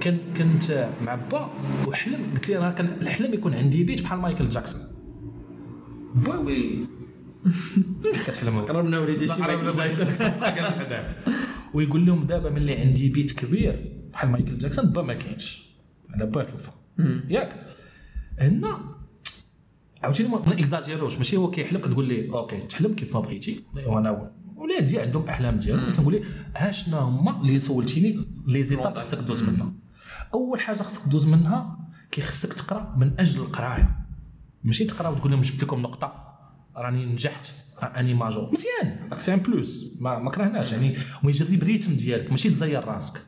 [0.00, 1.50] كان كنت مع با
[1.86, 4.80] وحلم قلت لي راه كان الحلم يكون عندي بيت بحال مايكل جاكسون.
[6.14, 6.86] با وي
[8.26, 10.32] كتحلم قربنا وليدي شي مايكل جاكسون.
[11.74, 15.66] ويقول لهم دابا ملي عندي بيت كبير بحال مايكل جاكسون با ما كاينش.
[16.14, 16.70] أنا با توفى.
[17.28, 17.52] ياك.
[18.38, 18.95] هنا
[20.02, 21.18] عاوتاني ما إكزاجيروش.
[21.18, 23.64] ماشي هو كيحلم كتقول لي OK تحلم كيف ما بغيتي.
[23.86, 26.22] وأنا ولادي عندهم أحلام ديالهم كنقول لي
[26.56, 29.72] ها شنو هما اللي سولتيني les étapes خصك دوز منها.
[30.34, 31.78] أول حاجة خصك دوز منها
[32.10, 33.98] كي خصك تقرأ من أجل القراية.
[34.64, 36.38] ماشي تقرأ وتقول لهم جبت لكم نقطة
[36.76, 39.08] راني نجحت راني major مزيان.
[39.08, 39.96] داك c'est un plus.
[40.00, 40.72] ما, ما كرهناش.
[40.72, 43.20] يعني ويجرب ال rythme ديالك ماشي تزير راسك.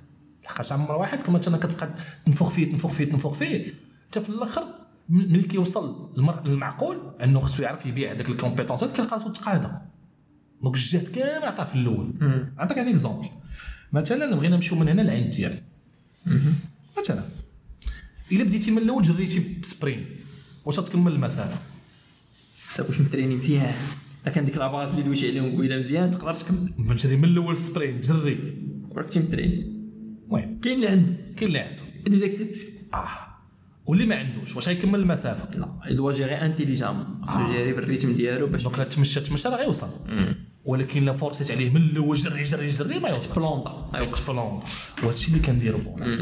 [0.45, 1.91] لحقاش عمر واحد كما مثلا كتبقى
[2.27, 3.75] تنفخ فيه تنفخ فيه تنفخ فيه.
[4.09, 4.65] حتى في الآخر
[5.09, 9.83] ملي كيوصل المر- المعقول انه خصو يعرف يبيع هذاك ال compétence ات كيلقى تقاعده
[10.63, 12.15] donc الجهد كامل عطاه في الأول.
[12.57, 13.29] نعطيك un exemple
[13.93, 15.61] مثلا بغينا نمشيو من هنا لعين ديال
[16.99, 17.25] مثلا.
[18.33, 20.07] إلا بديتي من الأول جريتي ب sprint.
[20.65, 21.57] واش تكمل المسافة؟
[22.69, 23.75] حسب واش م entraîné مزيان.
[24.35, 26.73] كان ديك la base اللي دويتي عليهم قبيلة مزيان تقدر تكمل.
[26.79, 28.39] بنجري من الأول sprint جري.
[28.93, 29.63] راك م entraîné
[30.27, 30.61] المهم.
[30.61, 31.83] كاين اللي عنده كاين اللي عنده
[32.95, 33.09] آه.
[33.89, 38.13] واللي ما عندوش واش غيكمل المسافة؟ là doit gérer intelligemment خصو ي gérer بال rythme
[38.13, 39.89] ديالو باش donc تمشى تمشى راه غيوصل.
[40.65, 43.39] ولكن إلا forcer يت عليه من الأول جري جري جري ما يوصلش.
[43.39, 43.71] بلوندا
[45.03, 46.13] وهذا الشيء اللي كنديرو bon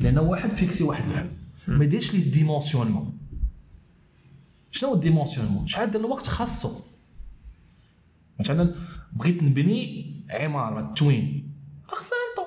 [0.00, 1.30] لأن واحد فيكسي واحد الحلم
[1.68, 3.18] ما يديرش le dimensionnement
[4.70, 6.84] شنو هو ال dimensionnement شحال ديال الوقت خاصو؟
[8.40, 8.74] مثلا
[9.12, 11.52] بغيت نبني عمارة التوين
[11.88, 12.46] راه خصها طون.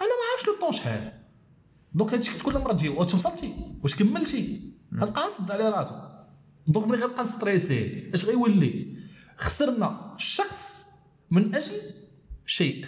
[0.00, 1.21] أنا ما عارفش le temps شحال.
[1.94, 4.60] donc هادشي كل مرة تجي واش وصلتي؟ واش كملتي؟
[4.94, 5.94] غنبقى نصد على راسو.
[6.66, 8.96] donc ملي غنبقى ن stresser اش غيولي؟
[9.36, 10.86] خسرنا شخص
[11.30, 11.72] من أجل
[12.46, 12.86] شيء.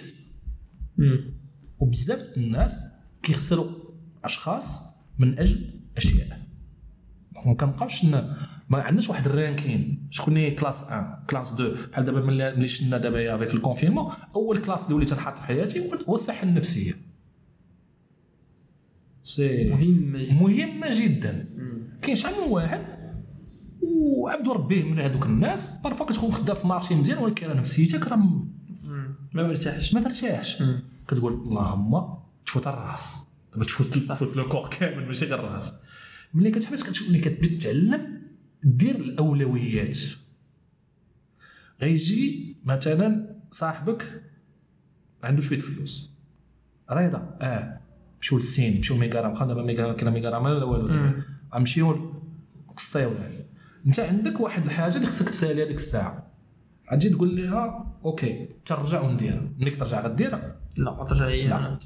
[1.79, 2.93] وبزاف الناس
[3.23, 3.71] كيخسروا
[4.25, 6.41] أشخاص من أجل أشياء.
[7.47, 10.09] ما كنبقاوش ما عندناش واحد ال ranking.
[10.11, 14.59] شكون هي classe 1 classe 2 بحال دابا ملي شفنا دابا avec ال confinement أول
[14.59, 17.14] classe اللي وليت نحط في حياتي هو الصحة النفسية.
[19.25, 20.35] c'est مهمه جدا.
[20.35, 21.49] مهمه جدا.
[22.03, 22.81] كاين شحال من واحد
[23.83, 29.43] وعبدو ربيه من هذوك الناس parfois كتكون خدام في marché مزيان ولكن نفسيتك راه ما
[29.49, 29.95] مرتاحش.
[29.95, 30.63] ما مرتاحش.
[31.09, 32.15] كتقول اللهم
[32.47, 33.29] تفوت الراس.
[33.53, 35.75] دابا تفوت تفوت لو كور كامل ماشي غير الراس.
[36.35, 38.23] ملي كتحبس كتشوف ملي كتبدا تعلم
[38.65, 39.99] دير الأولويات.
[41.83, 44.23] غيجي مثلا صاحبك
[45.23, 46.11] عنده شوية فلوس.
[46.91, 47.39] رضا.
[47.41, 47.84] آه.
[48.25, 51.13] مشيو للسين مشيو ميغارام بقى دابا ميغارام كاين ميغارام لا؟ والو
[51.55, 52.13] غنمشيو
[52.77, 53.11] قصيو
[53.87, 56.27] أنت عندك واحد الحاجة اللي خصك تسالي هذيك الساعة.
[56.93, 59.49] غتجي تقول لها OK ترجع ونديرها.
[59.59, 61.79] ملي ترجع غديرها؟ لا ما ترجع هي.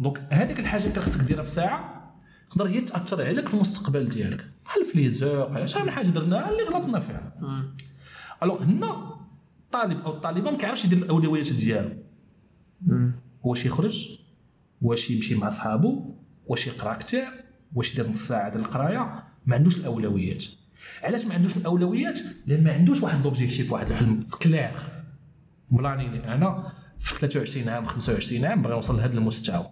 [0.00, 2.12] donc هذيك الحاجة اللي خصك ديرها في ساعة
[2.50, 4.46] تقدر هي تأثر عليك في المستقبل ديالك.
[4.64, 7.32] بحال في لي بحال شحال من حاجة درناها اللي غلطنا فيها.
[8.42, 9.16] alors هنا
[9.64, 11.90] الطالب أو الطالبه ما كيعرفش يدير الأولويات ديالو.
[13.42, 14.18] واش يخرج
[14.82, 16.14] واش يمشي مع صحابو
[16.46, 17.32] واش يقرا كتاب
[17.74, 20.44] واش يدير نص ساعة ديال القراية ما عندوش الأولويات.
[21.02, 24.70] علاش ما عندوش الأولويات؟ لأن ما عندوش واحد l'objectif واحد الحلم clair
[25.70, 29.66] planifié أنا في 23 عام 25 عام باغي نوصل لهذا المستوى.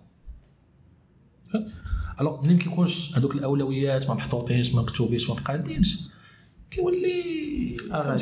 [2.21, 6.09] alors ملي ما كيكونش هذوك الأولويات؟ ما محطوطينش ما مكتوبينش ما مقادينش
[6.71, 7.77] كيولي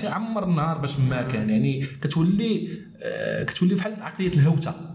[0.04, 1.50] عمر النهار باش ما كان.
[1.50, 2.68] يعني كتولي
[3.02, 4.93] آه كتولي بحال عقلية الهوتة.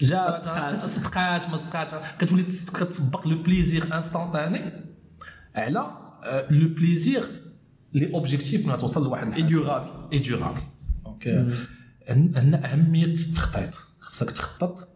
[0.00, 0.40] جا
[0.74, 4.72] صدقات ما صدقات كتولي كتسبق لو بليزير انستونتاني
[5.54, 5.86] على
[6.50, 7.24] لو بليزير
[7.94, 10.60] لي اوبجيكتيف ما توصل لواحد اي ديورابل اي ديورابل
[11.04, 11.52] دونك
[12.08, 13.74] عندنا أهمية التخطيط.
[14.00, 14.88] خصك تخطط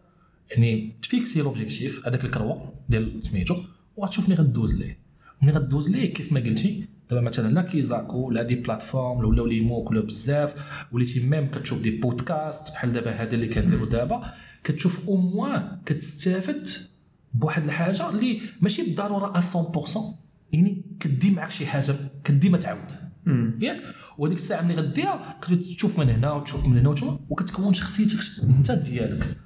[0.51, 3.55] يعني تفيكسي لوبجيكتيف هذاك الكروة ديال سميتو
[3.95, 4.99] وغتشوف ملي غدوز ليه.
[5.41, 6.85] ملي غدوز ليه كيف ما قلتي.
[7.09, 10.55] دابا مثلا لا كيزاكو لا دي بلاتفورم ولاو لي موك ولا بزاف.
[10.91, 14.33] وليتي même كتشوف des podcasts بحال دابا هذا اللي كنديرو دابا.
[14.65, 16.67] كتشوف au moins كتستافد
[17.33, 19.99] بواحد الحاجة اللي ماشي بالضرورة 100%
[20.51, 22.91] يعني كدي معك شي حاجة كدي ما تعاود.
[23.61, 23.81] ياك
[24.17, 29.37] وهذيك الساعة ملي غديها كتشوف من هنا وتشوف من هنا وكتكون شخصيتك أنت ديالك.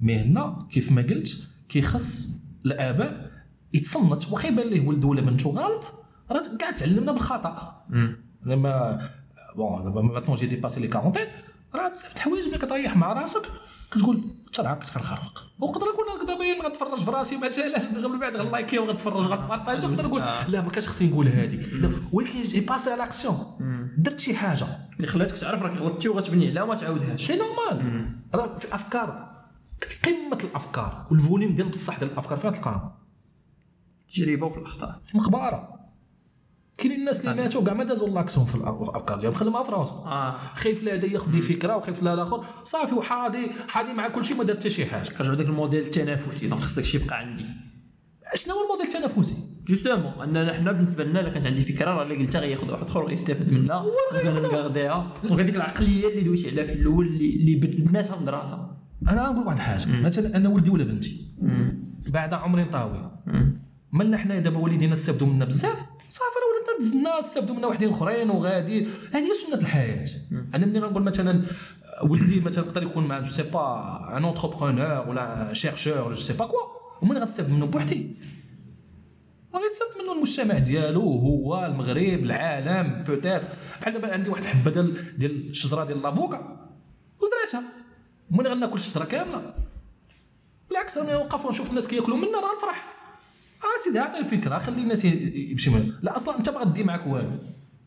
[0.00, 3.30] mais هنا كيف ما قلت كيخص الآباء
[3.72, 4.32] يتصنت.
[4.32, 5.94] واخا يبان ليه ولده ولا بنته غلط
[6.30, 7.84] راه كاع تعلمنا بالخطأ.
[8.46, 9.00] أما
[9.56, 11.26] bon دابا maintenant j'ai dépassé la quarantaine
[11.74, 13.42] راه بزاف د الحوايج ملي كتريح مع راسك
[13.90, 14.24] كتقول
[14.58, 15.44] حتى كنت كنخرق.
[15.58, 20.06] وقدر نكون دابا غتفرج في راسي مثلا من بعد غن liker وغتفرج غت partager نقدر
[20.06, 21.66] نقول لا ما كانش خصني نقول هذه
[22.12, 23.36] ولكن j'ai passé à l'action
[23.98, 24.66] درت شي حاجة.
[24.96, 27.26] اللي خلاتك تعرف راك غلطتي وغتبني عليها وما تعاودهاش.
[27.26, 29.28] c'est normal راه في الأفكار
[30.04, 32.90] قمة الأفكار وال volume ديال بصح ديال الأفكار فين تلقاهم
[34.08, 35.00] تجربة وفي الأخطاء.
[35.06, 35.77] في مقبرة.
[36.78, 39.38] كاينين الناس اللي ماتوا كاع ما دازوا l'action في الافكار ديالهم.
[39.38, 40.08] خدمها في راسهم.
[40.08, 40.36] آه.
[40.54, 44.44] خايف لا هذا ياخذ فكرة وخايف لا الآخر صافي وحاضي حاضي مع كل شيء ما
[44.44, 45.08] دار حتى شي حاجة.
[45.08, 46.48] كنرجعوا داك الموديل التنافسي.
[46.48, 47.44] donc خصك شي يبقى عندي.
[48.34, 49.36] شنو هو الموديل التنافسي؟
[49.68, 53.04] justement أننا حنا بالنسبة لنا إلا كانت عندي فكرة راه اللي قلتها غياخذ واحد آخر
[53.04, 53.84] ويستافد منها.
[54.24, 58.70] وغن garder ها وهذيك العقلية اللي دويتي عليها في الأول اللي اللي بناتها في المدرسة
[59.08, 59.86] أنا نقول واحد الحاجة.
[59.86, 61.28] مثلا أنا ولدي ولا بنتي.
[62.08, 63.10] بعد عمري طاوي
[63.92, 65.97] مالنا حنا دابا والدينا استافدوا منا بزاف.
[66.08, 68.88] صافي راه ولدنا دزنا استافدوا منا وحدين أخرين وغادي.
[69.12, 70.06] هذه هي سنة الحياة.
[70.54, 71.42] أنا ملي نقول مثلا
[72.02, 76.32] ولدي مثلا يقدر يكون مع je sais pas un entrepreneur ولا chercheur ولا je sais
[76.32, 76.60] pas quoi
[77.02, 78.16] ومن غتستافد منه بوحدي؟
[79.54, 83.42] غيتستافد منه المجتمع ديالو هو المغرب العالم peut-être
[83.80, 86.68] بحال دابا عندي واحد الحبة ديال ديال الشجرة ديال l'avocat
[87.20, 87.68] وزرعتها.
[88.30, 89.54] من غناكل الشجرة كاملة؟
[90.68, 92.97] بالعكس أنا نوقف ونشوف الناس كياكلوا منها راه نفرح.
[93.62, 97.30] آه سيدي عطي الفكرة خلي الناس يمشي منها لا أصلا أنت ما غدي معك والو.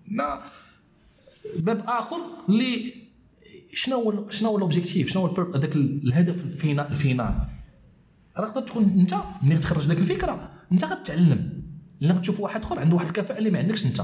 [0.08, 0.42] لا.
[1.60, 2.18] باب آخر
[2.50, 2.94] اللي
[3.74, 7.48] شنو هو شنو هو ال objectif شنو هو هذاك الهدف ال final ال final
[8.38, 11.64] راه تقدر تكون أنت ملي تخرج ذاك الفكرة أنت غتعلم.
[12.02, 14.02] لأن غتشوف واحد آخر عنده واحد الكفاءة اللي ما عندكش أنت.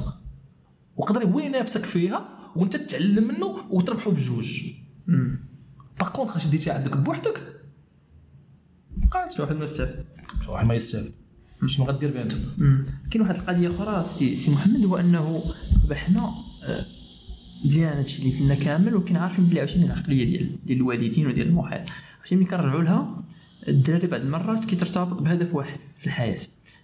[0.95, 4.61] وقدر هو ينافسك فيها وأنت تتعلم منه وتربحوا بجوج.
[5.99, 7.41] par contre أش ديتي عندك بوحدك؟
[8.97, 9.39] بقات.
[9.39, 10.05] واحد ما يستافد
[10.47, 11.13] واحد ما يستافد
[11.65, 12.33] شنو غدير بها انت.
[13.11, 15.43] كاين واحد القضية أخرى سي, سي محمد هو أنه
[15.93, 16.31] حنا
[16.63, 16.85] آه،
[17.65, 21.81] مزيان هادشي اللي قلنا كامل ولكن عارفين بلي عاوتاني العقلية ديال ديال الوالدين وديال المحيط.
[22.19, 23.23] عرفتي ملي كنرجعوا لها
[23.67, 26.39] الدراري بعض المرات كيترتبط بهدف واحد في الحياة.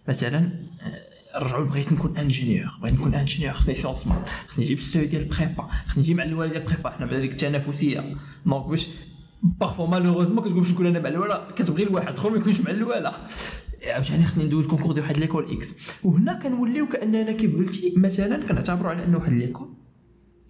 [0.07, 0.49] مثلا
[0.81, 5.03] آه، رجعوا بغيت نكون ingénieur بغيت نكون ingénieur خصني sciences maths خصني نجيب ال seuil
[5.03, 6.89] ديال ال prépa خصني نجي مع الوالد ديال ال prépa.
[6.89, 8.15] حنا بعد ديك التنافسية.
[8.45, 8.87] donc باش
[9.43, 13.13] parfois malheureusement كتقول باش نكون أنا مع الولا كتبغي الواحد اخر ما يكونش مع الولا.
[13.87, 15.75] عاوتاني خصني ندوز concours ديال واحد l'école X.
[16.03, 19.73] وهنا كنوليو كأننا كيف قلتي مثلا كنعتبروا على أنه واحد l'école.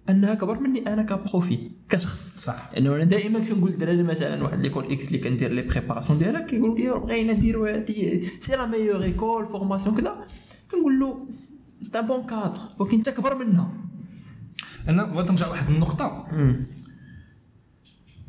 [0.08, 1.58] أنها كبر مني أنا ك profil
[1.88, 2.36] كشخص.
[2.36, 2.70] صح.
[2.74, 6.78] لأنه أنا دائما كنقول للدراري مثلا واحد l'école X اللي كندير les préparations ديالها كيقولوا
[6.78, 10.26] لي بغينا نديرو هادي c'est la meilleure école formation كذا.
[10.70, 11.26] كنقول له
[11.82, 13.74] c'est bon cadre ولكن انت كبر منها.
[14.88, 16.26] أنا بغيت نرجع لواحد النقطة.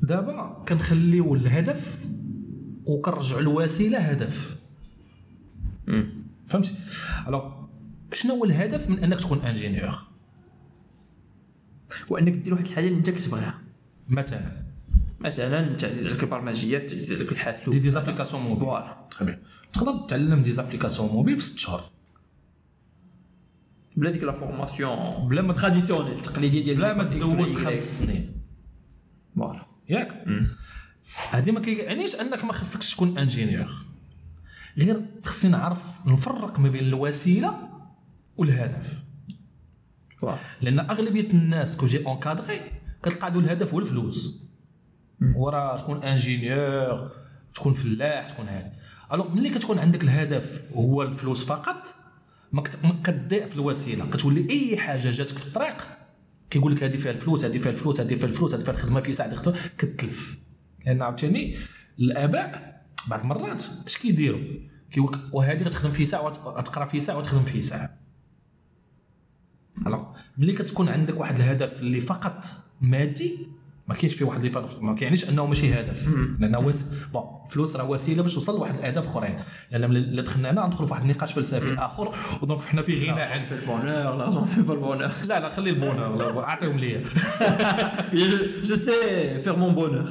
[0.01, 1.99] دابا كنخليو الهدف
[2.85, 4.64] وكنرجعوا الوسيله هدف.
[6.47, 6.75] فهمتي؟
[7.27, 7.51] alors
[8.13, 9.99] شنو هو الهدف من أنك تكون ingénieur
[12.09, 13.61] وانك دير واحد الحاجة اللي أنت كتبغيها.
[14.09, 14.65] مثلا.
[15.19, 17.73] مثلا تعزيز عليك البرمجيات تعزيز عليك الحاسوب.
[17.73, 19.07] des des applications mobiles voilà.
[19.11, 19.37] تخي
[19.73, 21.81] تقدر تتعلم des applications mobiles في 6 شهور
[23.95, 27.55] بلا ديك la formation بلا ما traditionnelle تقليدية ديال بلا ما تدوز.
[27.55, 28.25] خمس سنين.
[29.35, 29.65] voilà.
[29.89, 30.25] ياك.
[31.29, 33.84] هذه ما كيعنيش أنك ما خصكش تكون ingénieur
[34.77, 37.69] غير خصني نعرف نفرق ما بين الوسيلة
[38.37, 39.03] والهدف.
[40.61, 42.61] لأن أغلبية الناس que j'ai encadrés
[43.03, 44.45] كتلقى عندو الهدف هو الفلوس.
[45.35, 47.11] ورا تكون ingénieur
[47.55, 48.71] تكون فلاح تكون هذا
[49.13, 51.83] alors ملي كتكون عندك الهدف هو الفلوس فقط
[52.51, 52.63] ما
[53.03, 54.11] كتضيع في الوسيلة.
[54.11, 55.87] كتولي أي حاجة جاتك في الطريق
[56.49, 59.13] كيقول لك هذه فيها الفلوس هذه فيها الفلوس هذه فيها الفلوس هذه فيها الخدمة في
[59.13, 60.39] ساعة الخدمه كتلف
[60.85, 61.55] لأن عاوتاني
[61.99, 62.74] الآباء
[63.07, 64.41] بعض المرات اش كيديروا؟
[64.91, 67.89] كيقول لك وهذه غتخدم في ساعة وتقرا في ساعة وتخدم في ساعة.
[69.87, 70.05] alors
[70.37, 72.45] ملي كتكون عندك واحد الهدف اللي فقط
[72.81, 73.47] مادي
[73.87, 76.09] ما كاينش فيه واحد لي بانو ما كيعنيش أنه ماشي هدف.
[76.39, 76.85] لأنه وس...
[77.13, 79.35] bon الفلوس راه وسيلة باش توصل لواحد الأهداف أخرين.
[79.71, 83.21] لأن ملي دخلنا هنا ندخلوا في واحد النقاش فلسفي آخر و donc حنا في غنى
[83.21, 84.95] عن fait le bonheur l'argent fait le bonheur.
[85.29, 87.03] لا لا خلي le bonheur لا، أعطيهم ليا.
[88.63, 88.91] je sais
[89.43, 90.05] faire mon bonheur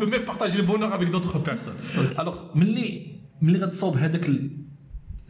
[0.00, 1.80] peux même partager le bonheur avec d'autres personnes.
[2.20, 3.06] Alors, ملي
[3.42, 4.30] ملي غتصاوب هذاك.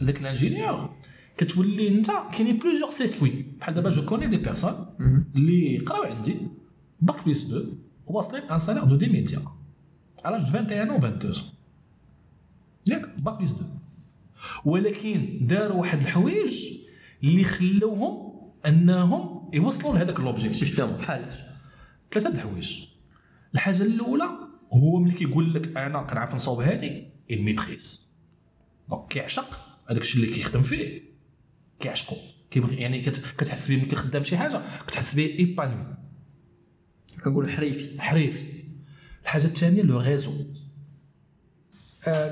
[0.03, 0.91] هذاك l'ingénieur
[1.37, 4.73] كتولي أنت كاينين plusieurs circuits بحال دابا je connais des personnes
[5.37, 6.37] اللي قراو عندي.
[7.03, 9.39] bac plus 2 واصلين un salaire de دي ميديا
[10.25, 11.35] على 21 و 22
[12.87, 13.79] ياك bac plus 2
[14.65, 16.65] ولكن داروا واحد الحوايج
[17.25, 18.31] اللي خلوهم
[18.67, 21.35] انهم يوصلوا لهذاك l'objectif système بحالاش
[22.13, 22.87] ثلاثة الحوايج
[23.55, 24.25] الحاجة الاولى
[24.73, 28.11] هو ملي كيقول لك أنا كنعرف نصاوب هذه ال maîtrise
[28.91, 29.59] donc كيعشق
[29.91, 31.03] هذاك الشيء اللي كيخدم فيه
[31.81, 32.17] كيعشقو
[32.51, 35.95] كيبغي يعني كت- كتحس بيه ملي كيخدم شي حاجة كتحس بيه épanoui
[37.25, 38.01] كنقول حريفي.
[38.01, 38.43] حريفي.
[39.25, 40.33] الحاجة الثانية le réseau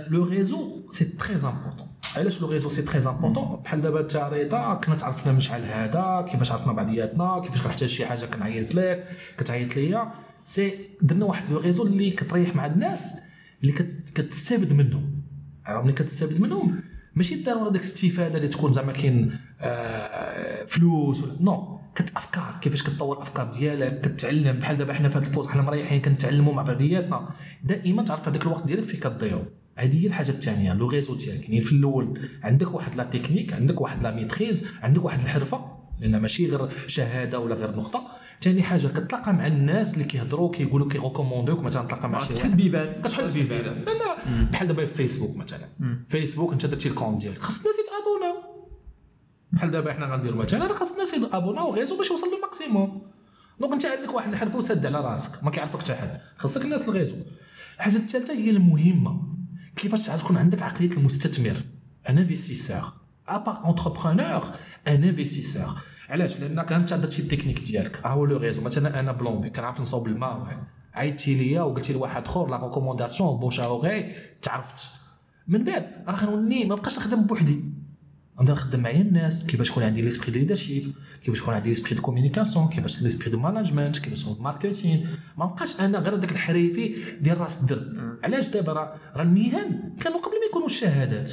[0.08, 4.74] le réseau c'est très important علاش le réseau c'est très important بحال دابا انت رضا
[4.74, 9.08] كنا تعرفنا من شحال هذا كيفاش عرفنا بعضياتنا كيفاش كنحتاج شي حاجة كنعيط لك
[9.38, 10.12] كتعيط ليا.
[10.44, 13.22] si درنا واحد le réseau اللي كتريح مع الناس
[13.62, 15.22] اللي كت- كتستافد منهم.
[15.64, 16.80] عرفت؟ ملي كتستافد منهم
[17.14, 21.77] ماشي ضروري ديك الاستفادة اللي تكون زعما كاين آه، فلوس ولا non
[22.16, 26.00] أفكار كيفاش كتطور الأفكار ديالك كتعلم بحال دابا حنا في هذا ال poste حنا مريحين
[26.00, 27.28] كنتعلموا مع بعضياتنا.
[27.64, 29.42] دائما تعرف هذاك الوقت ديالك فين كتضيعو.
[29.76, 31.48] هذه هي الحاجة الثانية le réseau ديالك.
[31.48, 36.16] يعني في الأول عندك واحد la technique عندك واحد la maîtrise عندك واحد الحرفة لأن
[36.16, 38.02] ماشي غير شهادة ولا غير نقطة.
[38.42, 42.46] ثاني حاجة كتلاقى مع الناس اللي كيهضروا كيقولوا كي recommandeوك مثلا تلاقى مع شي كتحل
[42.46, 42.56] واحد.
[42.56, 45.66] بيبان كتحل البيبان لأن بحال دابا في فيسبوك مثلا.
[46.08, 47.38] فيسبوك انت درتي le compte ديالك.
[47.38, 48.47] خاص الناس يت abonnaو
[49.52, 53.02] بحال دابا حنا غنديروا مثلا راه خاص الناس يت abonnaو réseau باش يوصل له maximum.
[53.60, 55.44] donc انت عندك واحد الحرف وسد على راسك.
[55.44, 56.20] ما كيعرفك حتى حد.
[56.36, 57.14] خاصك الناس le réseau.
[57.76, 59.22] الحاجة الثالثه هي المهمة.
[59.76, 61.56] كيفاش تكون عندك عقلية المستثمر؟
[62.08, 62.92] un investisseur
[63.28, 64.44] à part entrepreneur
[64.88, 65.68] un investisseur
[66.08, 68.06] علاش؟ لانك انت درتي التكنيك ديالك.
[68.06, 69.50] ها هو le réseau مثلا أنا plombier.
[69.50, 70.58] كنعرف نصاوب الماء.
[70.94, 74.90] عيطتي ليا وقلتي لواحد آخر la recommandation bouche à oreille تعرفت.
[75.48, 77.64] من بعد راه غنولي ما بقاش نخدم بوحدي.
[78.40, 80.92] نبدا نخدم معايا الناس كيفاش يكون عندي l'esprit de leadership
[81.24, 85.80] كيفاش يكون عندي l'esprit de communication كيفاش l'esprit de management كيفاش يكون marketing ما بقاش
[85.80, 90.66] أنا غير داك الحريفي ديال راس الدرب علاش دابا راه المهن كانوا قبل ما يكونوا
[90.66, 91.32] الشهادات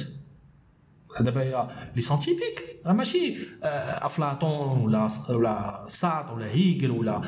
[1.20, 7.22] دابا هي les scientifiques راه ماشي افلاطون ولا ولا سارتر ولا هيجل ولا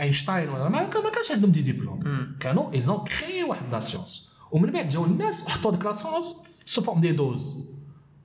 [0.00, 2.02] اينشتاين ولا ما كانش عندهم دي ديبلوم
[2.40, 6.34] كانوا ايزون كري واحد لا سيونس ومن بعد جاو الناس وحطوا ديك لاسونس
[6.66, 7.77] سو فورم دي دوز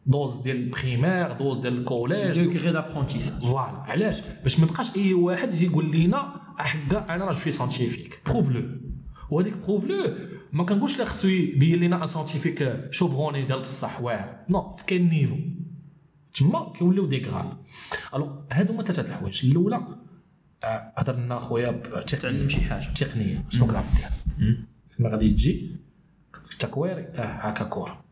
[0.05, 2.39] دوز ديال البريمير دوز ديال الكوليج.
[2.39, 7.31] ديغري دابرونتيساج فوالا علاش؟ باش ما بقاش أي واحد يجي يقول لينا حكا أنا راه
[7.31, 8.61] جو سانتيفيك بروف لو
[9.29, 9.95] وهذيك بروف لو
[10.51, 14.45] ما كنقولش لا خصو يبين لينا أن سانتيفيك شوبغوني ديال بصح واعر.
[14.49, 15.37] نو في كاين نيفو.
[16.35, 17.53] تما كيوليو دي غراد
[18.15, 19.45] alors هادو هما ثلاثة الحوايج.
[19.45, 19.75] الأولى
[20.63, 21.71] آه، هضر لنا خويا
[22.07, 22.93] تعلم شي حاجة.
[22.93, 23.43] تقنية.
[23.49, 24.57] شنو كنعرف دير
[24.99, 25.75] ما غادي تجي؟
[26.59, 28.02] تكوري آه هكا كوره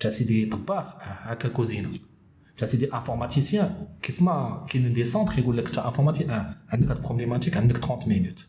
[0.00, 1.88] تا سيدي طباخ هكا كوزينه
[2.56, 7.02] تا سيدي informaticien كيف ما كاين des centres يقول لك تا informatique آه عندك هاد
[7.02, 8.46] problématique عندك 30 minutes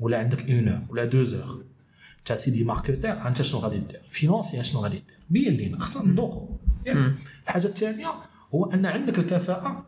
[0.00, 1.64] ولا عندك 1 heure ولا 2 heures
[2.24, 6.48] تا سيدي marketeur انت شنو غادي دير financier شنو غادي دير بين لينا خصنا ندوقو
[7.44, 8.06] الحاجة الثانية
[8.54, 9.84] هو ان عندك الكفاءه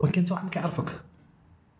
[0.00, 1.00] ولكن انت واحد ما كيعرفك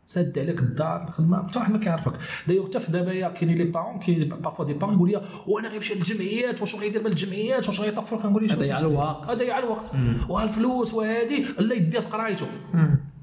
[0.06, 2.12] ساد عليك الدار الخدمه حتى واحد ما كيعرفك.
[2.48, 5.94] دايوغ حتى في دابا كاينين les parents كاين parfois des parents يقول لي وأنا غيمشي
[5.94, 9.30] للجمعيات واش غيدير من الجمعيات؟ واش غيطفر كنقول ليه ضيع الوقت.
[9.30, 9.92] ضيع الوقت.
[10.28, 12.46] وهالفلوس وهادي لا يدير في قرايته.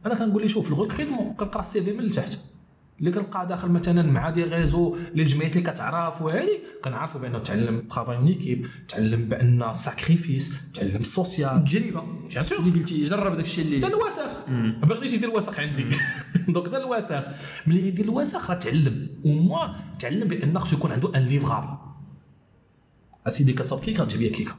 [0.05, 2.37] أنا كنقول ليه شوف ال recrutement كنقرأ ال CV من التحت.
[2.99, 8.17] اللي كنلقى داخل مثلا مع des réseaux للجمعيات اللي كتعرف وهذه كنعرفوا بأنه تعلم travail
[8.17, 13.45] en équipe تعلم بأن sacrifice تعلم ال social التجربه بيان سور اللي قلتي جرب داك
[13.45, 14.49] الشيء اللي دا الوسخ.
[14.49, 15.85] ما بغيتش يدير الوسخ عندي.
[16.53, 17.23] دونك دا الوسخ.
[17.67, 19.07] ملي يدير الوسخ راه تعلم.
[19.25, 19.67] وموا
[19.99, 21.89] تعلم بأن خصو يكون عنده ان ليفغابل
[23.27, 24.55] اسيدي كتصاوب كيكه تجيب لي كيكه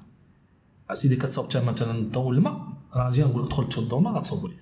[0.90, 4.54] اسيدي كتصاوب تا مثلا الضوء الماء راه نجي نقول لك دخل تشد الماء غتصاوبوا لي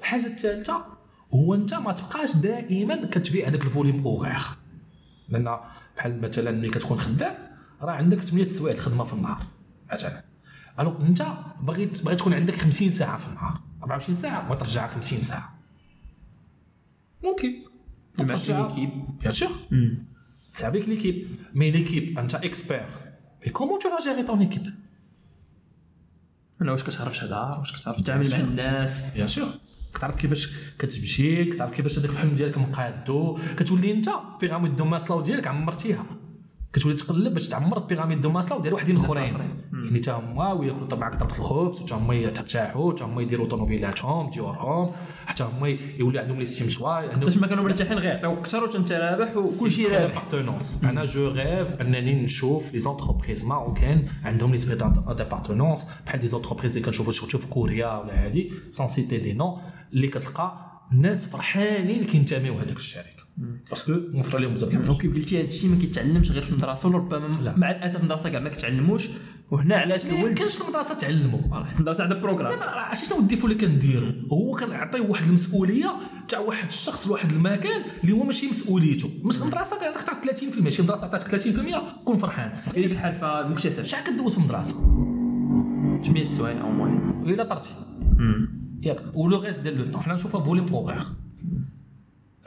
[0.00, 0.84] الحاجة الثالثه
[1.34, 4.40] هو انت ما تبقاش دائما كتبيع هذاك الفوليوم أوغير.
[5.28, 5.58] لأن
[5.96, 7.34] بحال مثلا ملي كتكون خدام
[7.82, 9.42] راه عندك 8 سوايع الخدمة في النهار
[9.92, 10.22] مثلا.
[10.80, 11.26] alors أنت
[11.62, 15.58] باغي باغي تكون عندك 50 ساعة في النهار 24 ساعة وترجعها 50 ساعة.
[17.24, 17.54] ممكن.
[18.20, 18.68] مع ترجعها.
[18.68, 18.90] l'équipe.
[19.20, 19.50] bien sûr
[20.54, 21.20] C'est avec l'équipe.
[21.54, 22.34] Mais l'équipe, انت.
[23.44, 24.68] Et comment tu vas gérer ton équipe?
[26.62, 29.48] أنا واش كتعرف تهضر واش كتعرف تتعامل مع الناس bien sûr
[29.94, 34.08] كتعرف كيفاش كتمشي كتعرف كيفاش هذاك الحلم ديالك مقادو كتولي انت
[34.40, 36.06] pyramide de Maslow ديالك عمرتيها.
[36.72, 39.24] كتولي تقلب باش تعمر pyramide de Maslow ديال وحدين أخرين.
[39.72, 44.92] يعني حتى هما وياكلوا طبعا طرف الخبز وحتى هما يرتاحوا حتى هما يديروا طوموبيلاتهم ديورهم
[45.26, 45.68] حتى هما
[45.98, 48.14] يولي عندهم لي سيمسوا عندهم حتى ما كانوا مرتاحين غير.
[48.14, 50.22] يعطيوك أكثر وانت رابح وكلشي رابح.
[50.84, 56.86] أنا je rêve أنني نشوف les entreprises marocaines عندهم l'esprit d'appartenance بحال des entreprises اللي
[56.86, 59.60] كنشوفوا surtout في كوريا ولا هادي sans citer des noms
[59.92, 65.38] اللي كتلقى الناس فرحانين كينتميو هذاك الشركة parce que موفر لهم بزاف الحوايج وكيف قلتي
[65.40, 67.54] هذا الشيء ما كيتعلمش غير في المدرسة ولربما لا.
[67.58, 69.08] مع الأسف المدرسة كاع ما كتعلموش.
[69.50, 71.40] وهنا علاش ما الولد كانش المدرسة تعلموا
[71.76, 75.90] المدرسة عندها programme عرفتي شنو ال défaut اللي كنديرو؟ هو كنعطيه واحد المسؤولية
[76.28, 79.10] تاع واحد الشخص لواحد المكان اللي هو ماشي مسؤوليته.
[79.24, 82.52] مش المدرسة كيعطيك تعطيك 30% شي مدرسة عطاتك 30% كون فرحان.
[82.72, 83.82] في ديك الحرفه المكتسب.
[83.82, 84.74] شحال كدوز في المدرسة؟
[86.04, 87.70] 800 سوايع au moins إلا طرتي.
[88.82, 89.16] ياك.
[89.16, 91.02] و le reste ديال le temps حنا نشوفها volume horaire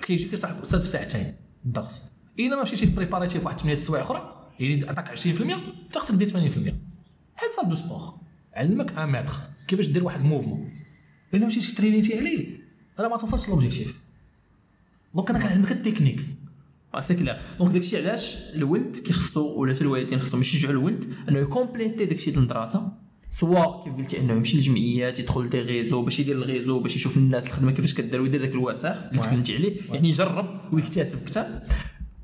[0.05, 1.33] كيجي كيشرح لك الأستاذ في ساعتين
[1.65, 6.15] الدرس إلا ما مشيتي بريباريتي في واحد 8 سوايع أخرى يعني عطاك 20% انت خصك
[6.15, 8.13] دير 80% بحال salle de sport.
[8.53, 9.33] علمك un maître.
[9.67, 10.73] كيفاش دير واحد ال mouvement
[11.33, 12.59] إلا مشيتي ترينيتي عليه
[12.99, 13.99] راه ما توصلش l'objectif
[15.15, 16.25] donc أنا كنعلمك ال technique.
[17.01, 22.31] c'est clair donc داكشي علاش الولد كيخصو ولا الوالدين خصهم يشجعوا الولد أنه يكومبليتي داكشي
[22.31, 23.04] ديال المدرسة؟
[23.36, 27.17] سواء كيف قلتي انه يمشي للجمعيات يدخل des réseaux باش يدير ال réseau باش يشوف
[27.17, 29.21] الناس الخدمة كيفاش كدير ويدير داك الوسخ اللي.
[29.21, 31.45] تكلمتي عليه يعني يجرب ويكتسب أكثر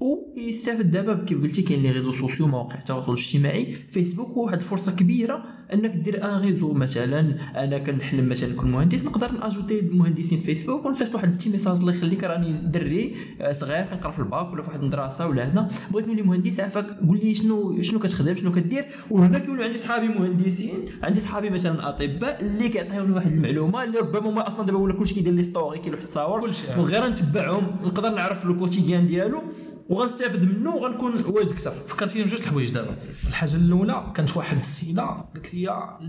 [0.02, 4.96] ويستافد دابا كيف قلتي كاين les réseaux sociaux مواقع التواصل الاجتماعي فيسبوك هو واحد الفرصة
[4.96, 5.44] كبيرة
[5.74, 11.16] انك دير un réseau مثلا أنا كنحلم مثلا نكون مهندس نقدر ناجوتي مهندسين فيسبوك ونصيفط
[11.16, 14.68] واحد ال petit message الله يخليك راني دري آه، صغير كنقرا في الباك ولا في
[14.68, 18.86] واحد المدرسة ولا هذا بغيت نولي مهندس عافاك قول لي شنو شنو كتخدم شنو كدير.
[19.10, 20.74] وهنا كيولوا عندي صحابي مهندسين
[21.04, 25.14] عندي صحابي مثلا أطباء اللي كيعطيوني واحد المعلومة اللي ربما هما أصلا دابا ولا كلشي
[25.16, 26.68] كيدير les stories كاين واحد التصاور كلشي.
[26.78, 29.44] وغير نتبعهم نقدر نعرف le quotidien ديالو.
[29.92, 31.72] وغنستافد منه وغنكون واجد أكثر.
[31.72, 32.98] فكرتيني بجوج الحوايج دابا.
[33.28, 35.62] الحاجة الأولى كانت واحد السيدة قالت لي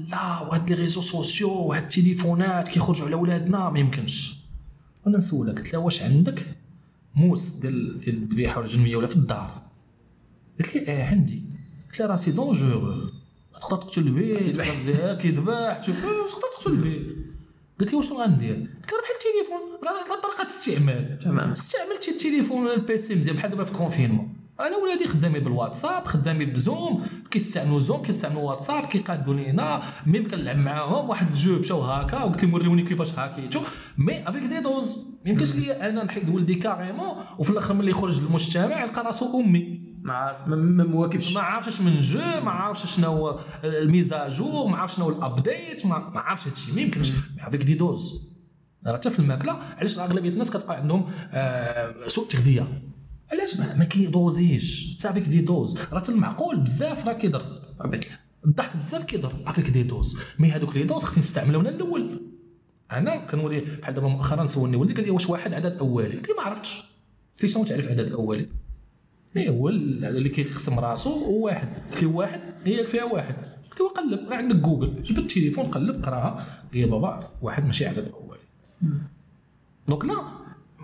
[0.08, 3.70] لا وهاد les réseaux sociaux وهاد التليفونات كيخرجوا على ولادنا.
[3.70, 4.38] ما يمكنش.
[5.06, 6.46] وأنا نسولها قلت لها واش عندك
[7.14, 9.62] موس ديال ديال الذبيحة ولا الجنميه ولا في الدار؟
[10.60, 11.42] قالت لي آه عندي.
[11.90, 13.10] قلت لها راه c'est dangereux
[13.60, 14.68] تقدر تقتل به كيذبح.
[14.68, 17.06] تقدر- كيذبح تقدر تقتل به
[17.80, 19.60] قلت لي واش غندير؟ قلت لها بحال التليفون.
[19.84, 21.52] راه طريقه استعمال تمام.
[21.52, 23.36] استعملتي التليفون ولا ال PC مزيان.
[23.36, 24.34] بحال دابا في ال confinement.
[24.60, 27.06] أنا ولادي خدامين بالواتساب خدامين بزوم.
[27.30, 29.82] كيستعملوا زوم كيستعملوا واتساب كيقادوا لينا.
[30.06, 31.08] même كنلعب معاهم.
[31.08, 32.22] واحد ال jeu مشاو هكا.
[32.22, 33.60] وقلت لهم وريوني كيفاش هاكيتو.
[33.98, 37.16] mais avec des doses ما يمكنش ليا أنا نحيد ولدي carrément.
[37.38, 39.91] وفي الآخر ملي يخرج للمجتمع يلقى راسو أمي.
[40.02, 40.48] ما عارف.
[40.48, 41.34] ما- مواكبش.
[41.34, 45.04] ما عارفش من جو ما عارفش شنو هو ال mise à jour ما عارفش شنو
[45.04, 47.12] هو ال update ما ما عارفش هادشي ما يمكنش.
[47.40, 48.32] avec des doses
[48.86, 52.82] راه حتى في الماكلة علاش أغلبية الناس كتبقى عندهم آه سوء تغذية؟
[53.32, 54.96] علاش؟ ما, ما كيدوزيش.
[55.06, 57.42] avec des doses راه حتى المعقول بزاف راه كيضر.
[58.46, 59.32] الضحك بزاف كيضر.
[59.46, 62.22] avec des doses mais هذوك les doses خصني نستعملهم من الأول.
[62.92, 66.34] أنا كنولي بحال دابا مؤخرا سولني ولدي قال لي واش واحد عدد اولي قلت له
[66.36, 66.78] ما عرفتش.
[67.34, 68.48] قلت له شنو تعرف عدد الاولي
[69.36, 71.68] اي هو اللي كيقسم راسو هو واحد.
[71.90, 73.34] قلت له واحد؟ هي فيها واحد.
[73.70, 74.28] قلت له قلب.
[74.28, 75.02] راه عندك جوجل.
[75.02, 76.46] جبت التليفون قلب قراها.
[76.72, 78.40] هي بابا واحد ماشي عدد أولي.
[79.88, 80.14] donc لا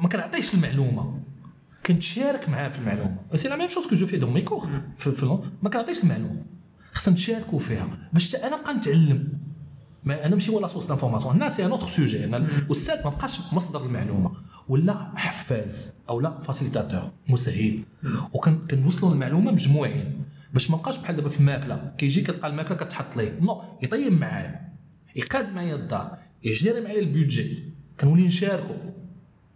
[0.03, 1.21] ما كنعطيهش المعلومة.
[1.87, 3.17] كنتشارك معاه في المعلومة.
[3.35, 4.69] c'est la même chose que je fais dans mes cours
[4.99, 6.45] في, ما كنعطيش المعلومة.
[6.93, 7.99] خصنا نتشاركوا فيها.
[8.13, 9.29] باش أنا نبقى نتعلم.
[10.09, 13.53] ما أنا ماشي la source d'information هنا c'est un autre sujet أنا الاستاذ ما بقاش
[13.53, 14.33] مصدر المعلومة.
[14.69, 17.83] ولا حفاز أو لا facilitateur مسهل.
[18.33, 20.25] وكن كنوصلوا المعلومه مجموعين.
[20.55, 21.93] باش ما بقاش بحال دابا في الماكلة.
[21.99, 24.73] كيجي كتلقى الماكلة كتحط ليه نو يطيب معايا.
[25.17, 26.19] يقاد معايا الدار.
[26.45, 27.63] يجيري معايا ال budget
[28.01, 28.77] كنولي نشاركوا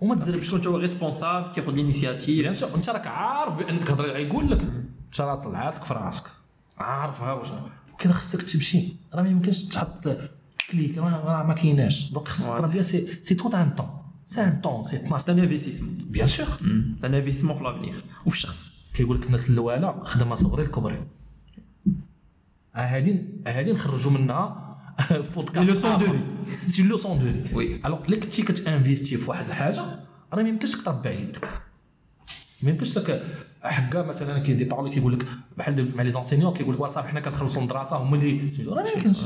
[0.01, 0.49] وما تزربش.
[0.49, 4.17] شكون هو responsable كياخذ l'initiative bien sûr انت راك عارف بأنك تهضر.
[4.17, 6.25] يقول لك انت راه طلعت لك في راسك
[6.79, 7.49] عارفها واش.
[7.93, 8.97] ولكن خصك تمشي.
[9.15, 10.19] راه ما يمكنش تحط
[10.73, 13.87] كليك راه راه ما كايناش دونك خصك ترى بيان سي سي تو ان طون
[14.27, 16.47] سي ان طون سي 12 سي ان انفستيسمون بيان سور
[17.05, 17.95] ان انفستيسمون في لافنيغ
[18.27, 21.03] وفي الشخص كيقول لك الناس الاولى خدمة صغري الكبري
[22.75, 24.69] هادي هادي نخرجوا منها
[25.35, 26.07] بودكاست لي لوسون دو
[26.45, 26.69] في.
[26.69, 27.81] سي لوسون دو في وي.
[27.87, 29.83] الوغ اللي كنتي كتانفيستي في واحد الحاجة
[30.33, 31.49] راه ما يمكنش تقطع يدك
[32.63, 33.23] ما يمكنش لك
[33.63, 35.27] حكا مثلا كيدي بارولي كيقول لك
[35.59, 38.91] بحال مع لي زونسينيون كيقول لك وصافي حنا كنخلصوا الدراسه هما اللي سميتو راه ما
[38.91, 39.19] يمكنش.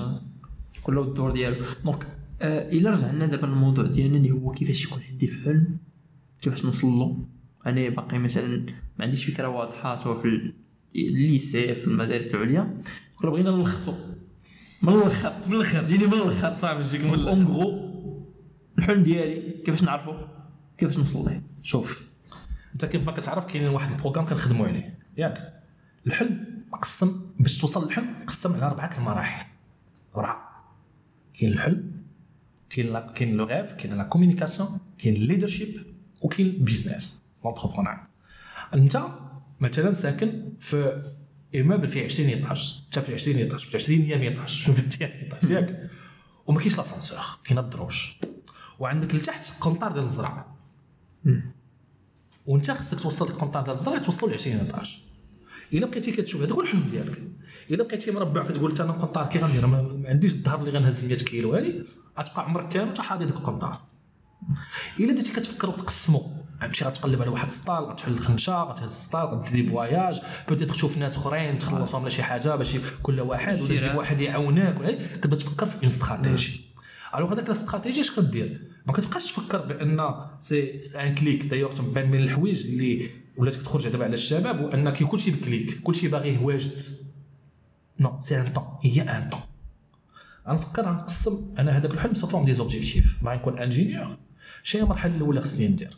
[0.82, 1.64] كل الدور ديالو.
[1.84, 2.06] donc
[2.42, 5.76] آه، إلا رجعنا دابا للموضوع ديالنا اللي هو كيفاش يكون عندي حلم
[6.42, 7.18] كيفاش نوصل له.
[7.66, 8.56] أنا باقي مثلا
[8.98, 10.54] ما عنديش فكرة واضحة سواء في ال-
[10.96, 12.74] ال lycée في المدارس العليا.
[13.16, 13.94] كنا بغينا نلخصو.
[14.82, 17.96] من الآخر من الآخر جيني من الآخر صافي نجيك من en gros
[18.78, 20.12] الحلم ديالي كيفاش نعرفو؟
[20.78, 22.10] كيفاش نوصل ليه شوف
[22.74, 24.98] أنت كيف ما كتعرف كاين واحد ال programme كنخدموا عليه.
[25.16, 25.52] ياك.
[26.06, 29.46] الحلم مقسم باش توصل للحلم مقسم على أربعة المراحل.
[30.16, 30.45] أربعة.
[31.38, 32.02] كاين الحلم
[32.70, 34.68] كاين كاين le rêve كاين la communication
[34.98, 35.76] كاين ال leadership
[36.20, 37.98] وكاين ال business l'entrepreneur
[38.74, 39.02] انت
[39.60, 41.02] مثلا ساكن في
[41.54, 45.90] immeuble فيه 20 étages انت في 20 étages في 20 étages في 20 étages ياك
[46.46, 48.02] وما كاينش l'ascenseur كاين الدروج
[48.78, 50.46] وعندك لتحت قنطار ديال الزرع
[52.46, 54.98] وانت خصك توصل القنطار ديال الزرع توصلوا ل 20 étage
[55.72, 57.22] الا بقيتي كتشوف هذا هو الحلم ديالك
[57.70, 61.54] الا بقيتي مربع كتقول أنا القنطار كي غندير ما عنديش الظهر اللي غنهز 100 كيلو.
[61.54, 61.84] هذه
[62.18, 63.80] غتبقى عمرك كامل حاضي ديك القنطار.
[65.00, 66.20] إلا بديتي كتفكر وتقسموا
[66.62, 71.16] غتمشي غتقلب على واحد السطال غتحل الخنشه غتهز السطال غدير des voyages peut-être تشوف ناس
[71.16, 73.96] أخرين تخلصهم على شي حاجة باش كل واحد ولا شراء.
[73.96, 74.80] واحد يعاونك.
[74.80, 76.60] ولا كتبدا تفكر في une stratégie.
[77.14, 82.18] alors هذاك الاستراتيجي اش كدير ما كتبقاش تفكر بأن c'est un clic d'ailleurs تبان من
[82.18, 86.82] الحوايج اللي ولات كتخرج دابا على الشباب وان كي كلشي ب clic كلشي باغيه واجد
[88.00, 89.40] non c'est un temps هي un temps
[90.48, 94.16] غنفكر غنقسم أنا هذاك الحلم sous forme des objectifs باغي نكون ingénieur
[94.62, 95.96] شنو المرحله الأولى خصني ندير.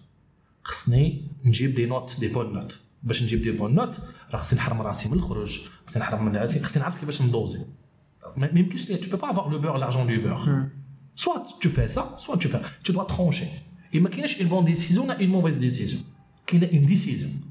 [0.63, 3.99] خصني نجيب des notes des bonnes notes باش نجيب des bonnes notes
[4.31, 5.59] راه خصني نحرم راسي من الخروج.
[5.87, 6.61] خصني نحرم من راسي.
[6.61, 7.67] خصني نعرف كيفاش ن doser.
[8.37, 10.69] ما ما يمكنش لي tu peux pas avoir le beurre l'argent du beurre
[11.25, 12.63] soit tu fais ça soit tu fais.
[12.85, 13.49] Tu dois trancher.
[13.95, 15.99] Et ما كاينش une bonne décision ولا une mauvaise décision.
[16.47, 17.48] كاينة une décision.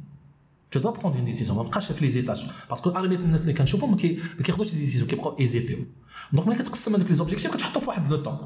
[0.71, 1.51] Tu dois prendre une décision.
[1.53, 4.71] ما بقاش في les étages parce que اغلبيه الناس اللي كنشوفهم ما كي- ما كياخذوش
[4.73, 5.77] des décisions كيبقاو ايزيتيو
[6.33, 8.37] donc ملي كتقسم هذوك les objectifs كتحطو في واحد le temps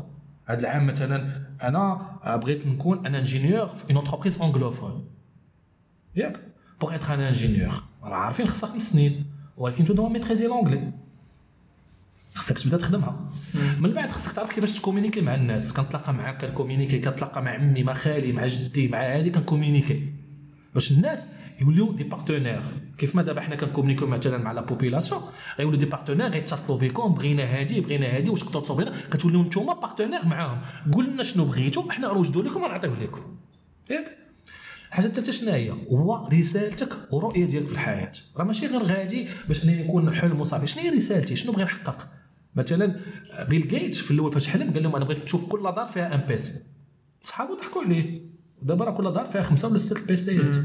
[0.46, 2.12] هذا العام مثلا أنا
[2.44, 5.06] بغيت نكون un ingénieur في une entreprise anglophone
[6.16, 6.40] ياك
[6.82, 7.74] pour être un ingénieur
[8.04, 9.26] راه عارفين خصها خمس سنين
[9.58, 10.92] ولكن tu dois maîtriser l'anglais
[12.34, 13.30] خصك تبدا تخدمها
[13.80, 17.52] من بعد خصك تعرف كيفاش ت communiquer مع الناس كنتلاقى معاك كن communiquer كنتلاقى مع
[17.52, 20.14] عمي مع خالي مع جدي مع هادي كن communiquer
[20.74, 21.30] باش الناس
[21.62, 22.64] يوليو des partenaires.
[22.98, 25.22] كيف ما دابا حنا كنكومونيكيو مثلا مع la population
[25.60, 30.26] غيوليو des partenaires غيتصلوا بكم بغينا هادي بغينا هادي واش تقدروا لنا كتوليو نتوما partenaires
[30.26, 30.62] معاهم.
[30.94, 33.38] قول لنا شنو بغيتوا حنا نوجدوا لكم ونعطيوه لكم.
[33.90, 34.18] ياك؟
[34.90, 38.12] الحاجة الثالثه شنو هي؟ هو رسالتك والرؤيه ديالك في الحياة.
[38.38, 40.68] راه ماشي غير غادي باش يكون حلم وصافي.
[40.68, 42.10] شنو هي رسالتي؟ شنو بغي نحقق؟
[42.56, 43.00] مثلا
[43.50, 46.20] بيل جيتس في الأول فاش حلم قال لهم أنا بغيت نشوف كل دار فيها un
[46.20, 46.64] PC
[47.24, 48.31] صحابو ضحكوا عليه.
[48.62, 50.55] ودابا راه كل دار فيها خمسة ولا ستة بيسيات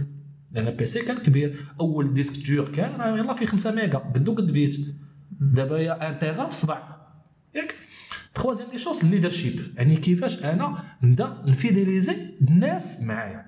[0.52, 1.64] لأن ال PC كان كبير.
[1.80, 3.98] أول disque dur كان راه يلاه فيه 5 ميجا.
[3.98, 4.76] قدو قد بيت
[5.40, 6.82] دابا y a un téra في صبع
[7.54, 7.74] ياك.
[8.34, 13.46] troisième des choses ال leadership يعني كيفاش أنا نبدأ ن fidéliser الناس معايا.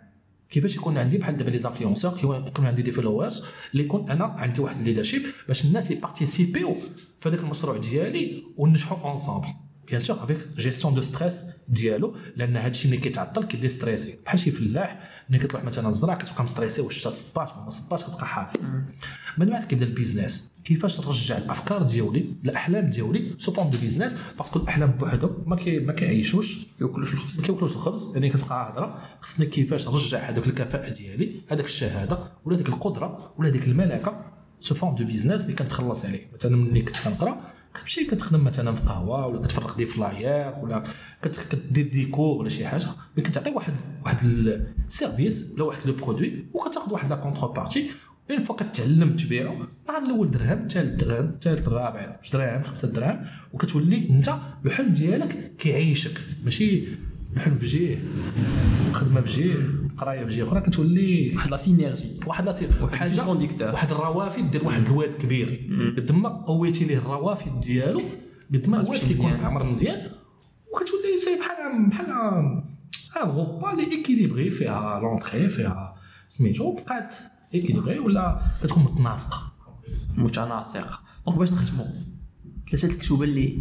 [0.51, 4.61] كيفاش يكون عندي بحال دابا les influenceurs يكون عندي des followers اللي يكون أنا عندي
[4.61, 6.77] واحد ال leadership باش الناس يبارتيسيبيو
[7.21, 9.49] في هذاك المشروع ديالي وننجحوا ensemble
[9.89, 14.39] bien sûr avec gestion de stress ديالو لأن هذا الشيء ملي كيتعطل كي déstresser بحال
[14.39, 18.59] شي فلاح ملي كتروح مثلا زرع كتبقى مستريسي واش صباط ما صباش كتبقى حافي.
[19.39, 24.17] من بعد كيبدا ال business كيفاش نرجع الأفكار ديالي الأحلام ديالي sous forme de business
[24.39, 26.67] parce que الأحلام بوحدهم ما كي ما كيعيشوش.
[26.81, 27.37] ياكلوش الخبز.
[27.41, 32.57] ما كياكلوش الخبز يعني كتبقى هضره خصني كيفاش نرجع هذوك الكفاءة ديالي هذاك الشهادة ولا
[32.57, 34.25] هذيك القدرة ولا هذيك الملكة
[34.61, 36.31] sous forme de business اللي كنتخلص عليه.
[36.35, 37.41] مثلا ملي كنت كنقرأ
[37.79, 40.83] كتمشي كتخدم مثلا في قهوة ولا كتفرق des flyers ولا
[41.23, 43.73] كدير ديكور ولا شي حاجة ملي كتعطي واحد
[44.05, 44.17] واحد
[44.87, 47.91] ال service ولا واحد le produit وكتاخذ واحد la contrepartie
[48.31, 49.55] une fois كتعلم تبيعو
[49.89, 54.35] نهار الأول درهم ثالث درهم ثالث الرابع جوج دراهم خمسة دراهم وكتولي أنت
[54.67, 56.21] الحلم ديالك كيعيشك.
[56.45, 56.85] ماشي
[57.37, 57.99] الحلم في جهه
[58.93, 62.55] خدمه في جهه قراية في جهه أخرى كتولي واحد la synergie واحد لا
[62.93, 63.29] حاجة.
[63.73, 65.69] واحد الروافد دير واحد الواد كبير.
[65.97, 68.01] قد ما قويتي ليه الروافد ديالو
[68.55, 69.33] قد ما الواد كيكون.
[69.33, 70.11] عمر مزيان
[70.75, 72.07] وكتولي c'est بحال بحال
[73.17, 75.95] un repas اللي équilibré فيها l'entrée فيها
[76.29, 77.15] سميتو بقات
[77.55, 79.53] équilibré ولا كتكون متناسقة.
[80.17, 81.01] متناسقة.
[81.27, 81.87] donc باش نختموا
[82.71, 83.59] ثلاثة الكتب اللي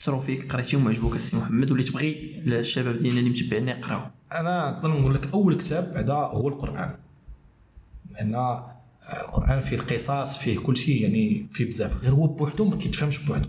[0.00, 4.00] أثروا فيك قريتيهم وعجبوك السي محمد واللي تبغي الشباب ديالنا اللي متبعين يقراو.
[4.40, 6.94] أنا نقدر نقول لك أول كتاب بعدا هو القرآن.
[8.10, 8.34] لأن
[9.22, 12.02] القرآن فيه القصص فيه كل شيء يعني فيه بزاف.
[12.02, 13.48] غير هو بوحدو ما كيتفهمش بوحدو.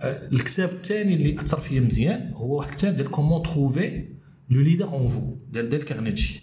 [0.00, 4.08] آه، الكتاب الثاني اللي أثر فيا مزيان هو واحد الكتاب ديال Comment trouver
[4.50, 6.42] le leader en vous ديال ديال كارنيجي.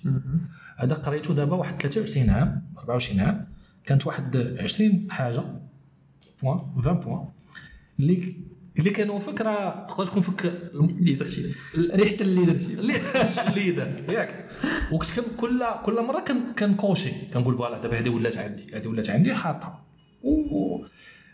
[0.77, 3.41] هذا قريته دابا واحد 23 عام 24 عام.
[3.86, 5.43] كانت واحد 20 حاجة
[6.43, 7.26] points 20 points
[7.99, 8.34] اللي
[8.80, 10.53] اللي كانوا فكرة تقدر تكون فك
[10.99, 12.80] leadership ريحة ال leadership
[13.47, 14.45] ال leader ياك.
[14.91, 18.88] وكنت كن كل كل مرة كان كن cocher كنقول voilà دابا هذه ولات عندي هذه
[18.88, 19.86] ولات عندي حاطها.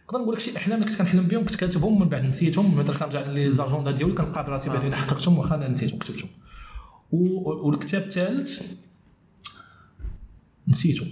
[0.06, 2.76] نقدر نقول لك شي احلام اللي كنت كنحلم بهم كنت كاتبهم من بعد نسيتهم.
[2.76, 6.30] من بعد كنرجع les agendas ديالي كنلقى براسي بعدين حققتهم واخا أنا نسيتهم كتبتهم
[7.12, 8.78] والكتاب الثالث
[10.68, 11.06] نسيتو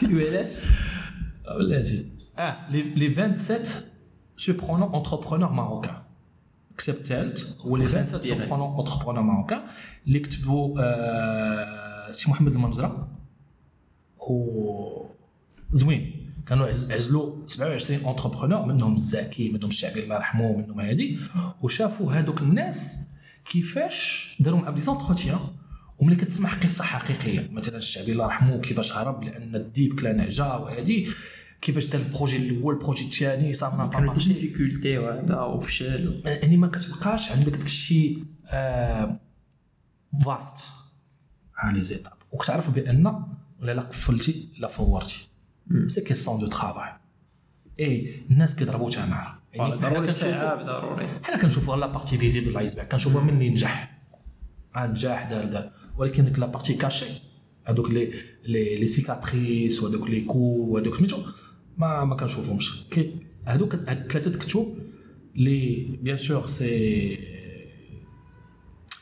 [0.00, 0.50] كيدوي علاش
[1.58, 2.06] بلاتي
[2.38, 3.93] آه les 27
[4.48, 5.96] surprenants entrepreneurs marocains
[6.70, 8.38] الكتاب الثالث هو les 27 ديالك.
[8.48, 9.60] surprenants entrepreneurs marocains
[10.06, 13.08] اللي كتبوا آه سي محمد المنجره
[14.18, 15.06] و
[15.72, 21.18] زوين كانوا عز- عزلوا 27 entrepreneurs منهم الزكي منهم الشعبي الله يرحمه منهم هادي
[21.62, 23.08] وشافوا هادوك الناس
[23.52, 25.38] كيفاش داروا مع دي زونتروتيان
[25.98, 31.08] وملي كتسمع قصه حقيقيه مثلا الشعبي الله يرحمه كيفاش هرب لأن الديب كلا نعجه وهادي
[31.64, 37.32] كيفاش دار البروجي الأول البروجي الثاني صار ما مارشي ديفيكولتي وهذا وفشل يعني ما كتبقاش
[37.32, 39.20] عندك داك الشيء آه
[40.24, 40.64] فاست
[41.56, 43.24] على لي زيتاب وكتعرف بأن
[43.60, 45.28] ولا لا قفلتي لا فورتي.
[45.86, 46.92] سي كيسيون دو ترافاي
[47.80, 51.06] اي الناس كيضربوا تماره يعني حنا ضروري كنشوفوا ضروري.
[51.22, 53.98] حنا كنشوفوا la partie visible l'iceberg كنشوفوا من اللي نجح.
[54.76, 55.70] آه نجاح دار دار.
[55.96, 57.06] ولكن ديك la partie cachée
[57.64, 58.12] هذوك les
[58.44, 61.16] les les cicatrices وهذوك les coups وهذوك سميتو
[61.78, 62.86] ما ما كنشوفهمش.
[63.46, 64.66] هذوك ثلاثة الكتب
[65.36, 67.18] اللي bien sûr c'est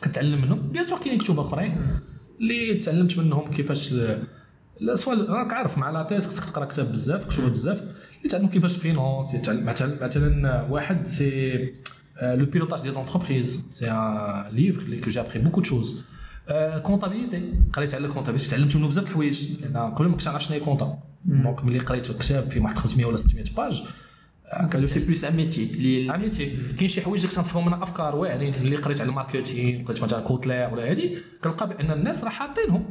[0.04, 0.68] كنتعلم منهم.
[0.68, 1.76] bien sûr كاينين كتب أخرين.
[2.40, 3.94] اللي تعلمت منهم كيفاش
[4.80, 7.80] لا سواء راك عارف مع la thèse خصك تقرأ كتاب بزاف كتب بزاف.
[8.18, 11.74] اللي تعلم كيفاش finance مثلا مثلا واحد c'est
[12.22, 16.04] le pilotage des entreprises c'est un livre اللي que j'ai appris beaucoup de choses
[16.82, 19.60] comptabilité قريت على ال comptabilité تعلمت منه بزاف د الحوايج.
[19.60, 20.60] لأن قبل ما كنتش عارف شنو هي
[21.24, 23.82] donc ملي قريت الكتاب فيه واحد 500 ولا 600 pages
[24.70, 26.30] كان c'est plus un métier اللي
[26.76, 30.74] كاين شي حوايج كتنصحهم منها افكار واعرين اللي قريت على ال marketing قريت مثلا كوتلير
[30.74, 32.84] ولا هادي كنلقى بان الناس راه حاطينهم.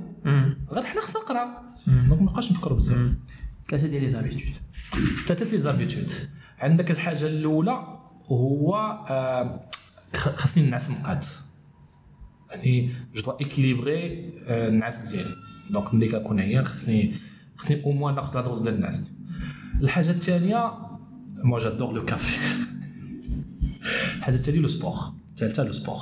[0.72, 3.14] غير حنا خصنا نقرا donc ما نبقاش نفكروا بزاف
[3.70, 4.42] ثلاثة ديال les habitudes
[5.28, 6.12] ثلاثة les habitudes
[6.60, 8.76] عندك الحاجة الأولى هو
[9.10, 9.60] آه،
[10.14, 11.26] خاصني نعس مقاد.
[12.50, 15.30] يعني je dois équilibrer آه، النعاس ديالي.
[15.72, 17.14] donc ملي كنكون عيان خصني
[17.62, 19.14] خصني au moins ناخذ la dose ديال النعاس.
[19.82, 20.74] الحاجة الثانية
[21.44, 22.38] moi j'adore le café.
[24.18, 24.96] الحاجة الثانية le sport.
[25.32, 26.00] الثالثه le sport.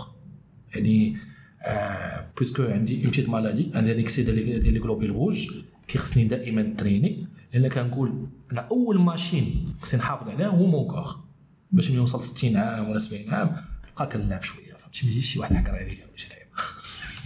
[0.75, 1.17] يعني
[1.63, 5.47] آه puisque عندي une petite maladie عندي un excès ديال ديال les globules rouges
[5.87, 11.15] كيخصني دائما تريني لأن كنقول أنا أول machine خصني نحافظ عليها هو mon corps.
[11.71, 13.55] باش ملي نوصل 60 عام ولا 70 عام
[13.91, 14.73] نبقى كنلعب شوية.
[14.73, 16.49] فهمتي؟ ما يجيش شي واحد حكر عليا ولا شي لعيبة.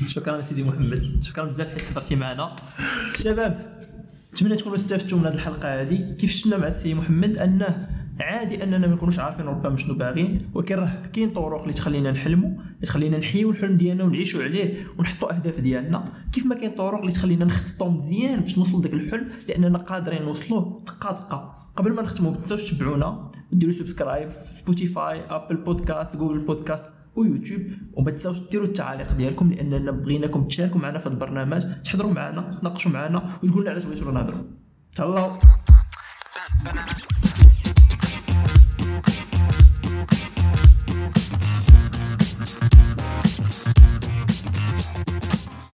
[0.16, 1.20] شكرا سيدي محمد.
[1.22, 2.56] شكرا بزاف حيت حضرتي معنا.
[3.16, 3.73] شباب.
[4.34, 6.16] نتمنى تكونوا استفدتوا من هذه الحلقة هذه.
[6.20, 7.88] كيف شفنا مع السي محمد أنه
[8.20, 12.50] عادي أننا ما نكونوش عارفين ربما شنو باغيين ولكن راه كاين طرق اللي تخلينا نحلموا
[12.50, 16.06] اللي تخلينا نحيوا الحلم ديالنا ونعيشوا عليه ونحطوا أهداف ديالنا.
[16.32, 20.84] كيف ما كاين طرق اللي تخلينا نخططوا مزيان باش نوصل لذاك الحلم لأننا قادرين نوصلوه
[20.86, 21.56] دقة دقة.
[21.76, 27.21] قبل ما نختموا ما تنساوش تتبعونا وديروا subscribe في Spotify Apple Podcasts Google Podcasts و
[27.21, 27.62] YouTube
[27.94, 31.62] وما تنساوش ديروا التعاليق ديالكم لاننا بغيناكم تشاركوا معنا في البرنامج.
[31.84, 34.44] تحضروا معنا تناقشوا معنا وتقولوا لنا علاش بغيتوا نهضروا.
[34.96, 35.40] تهلاو.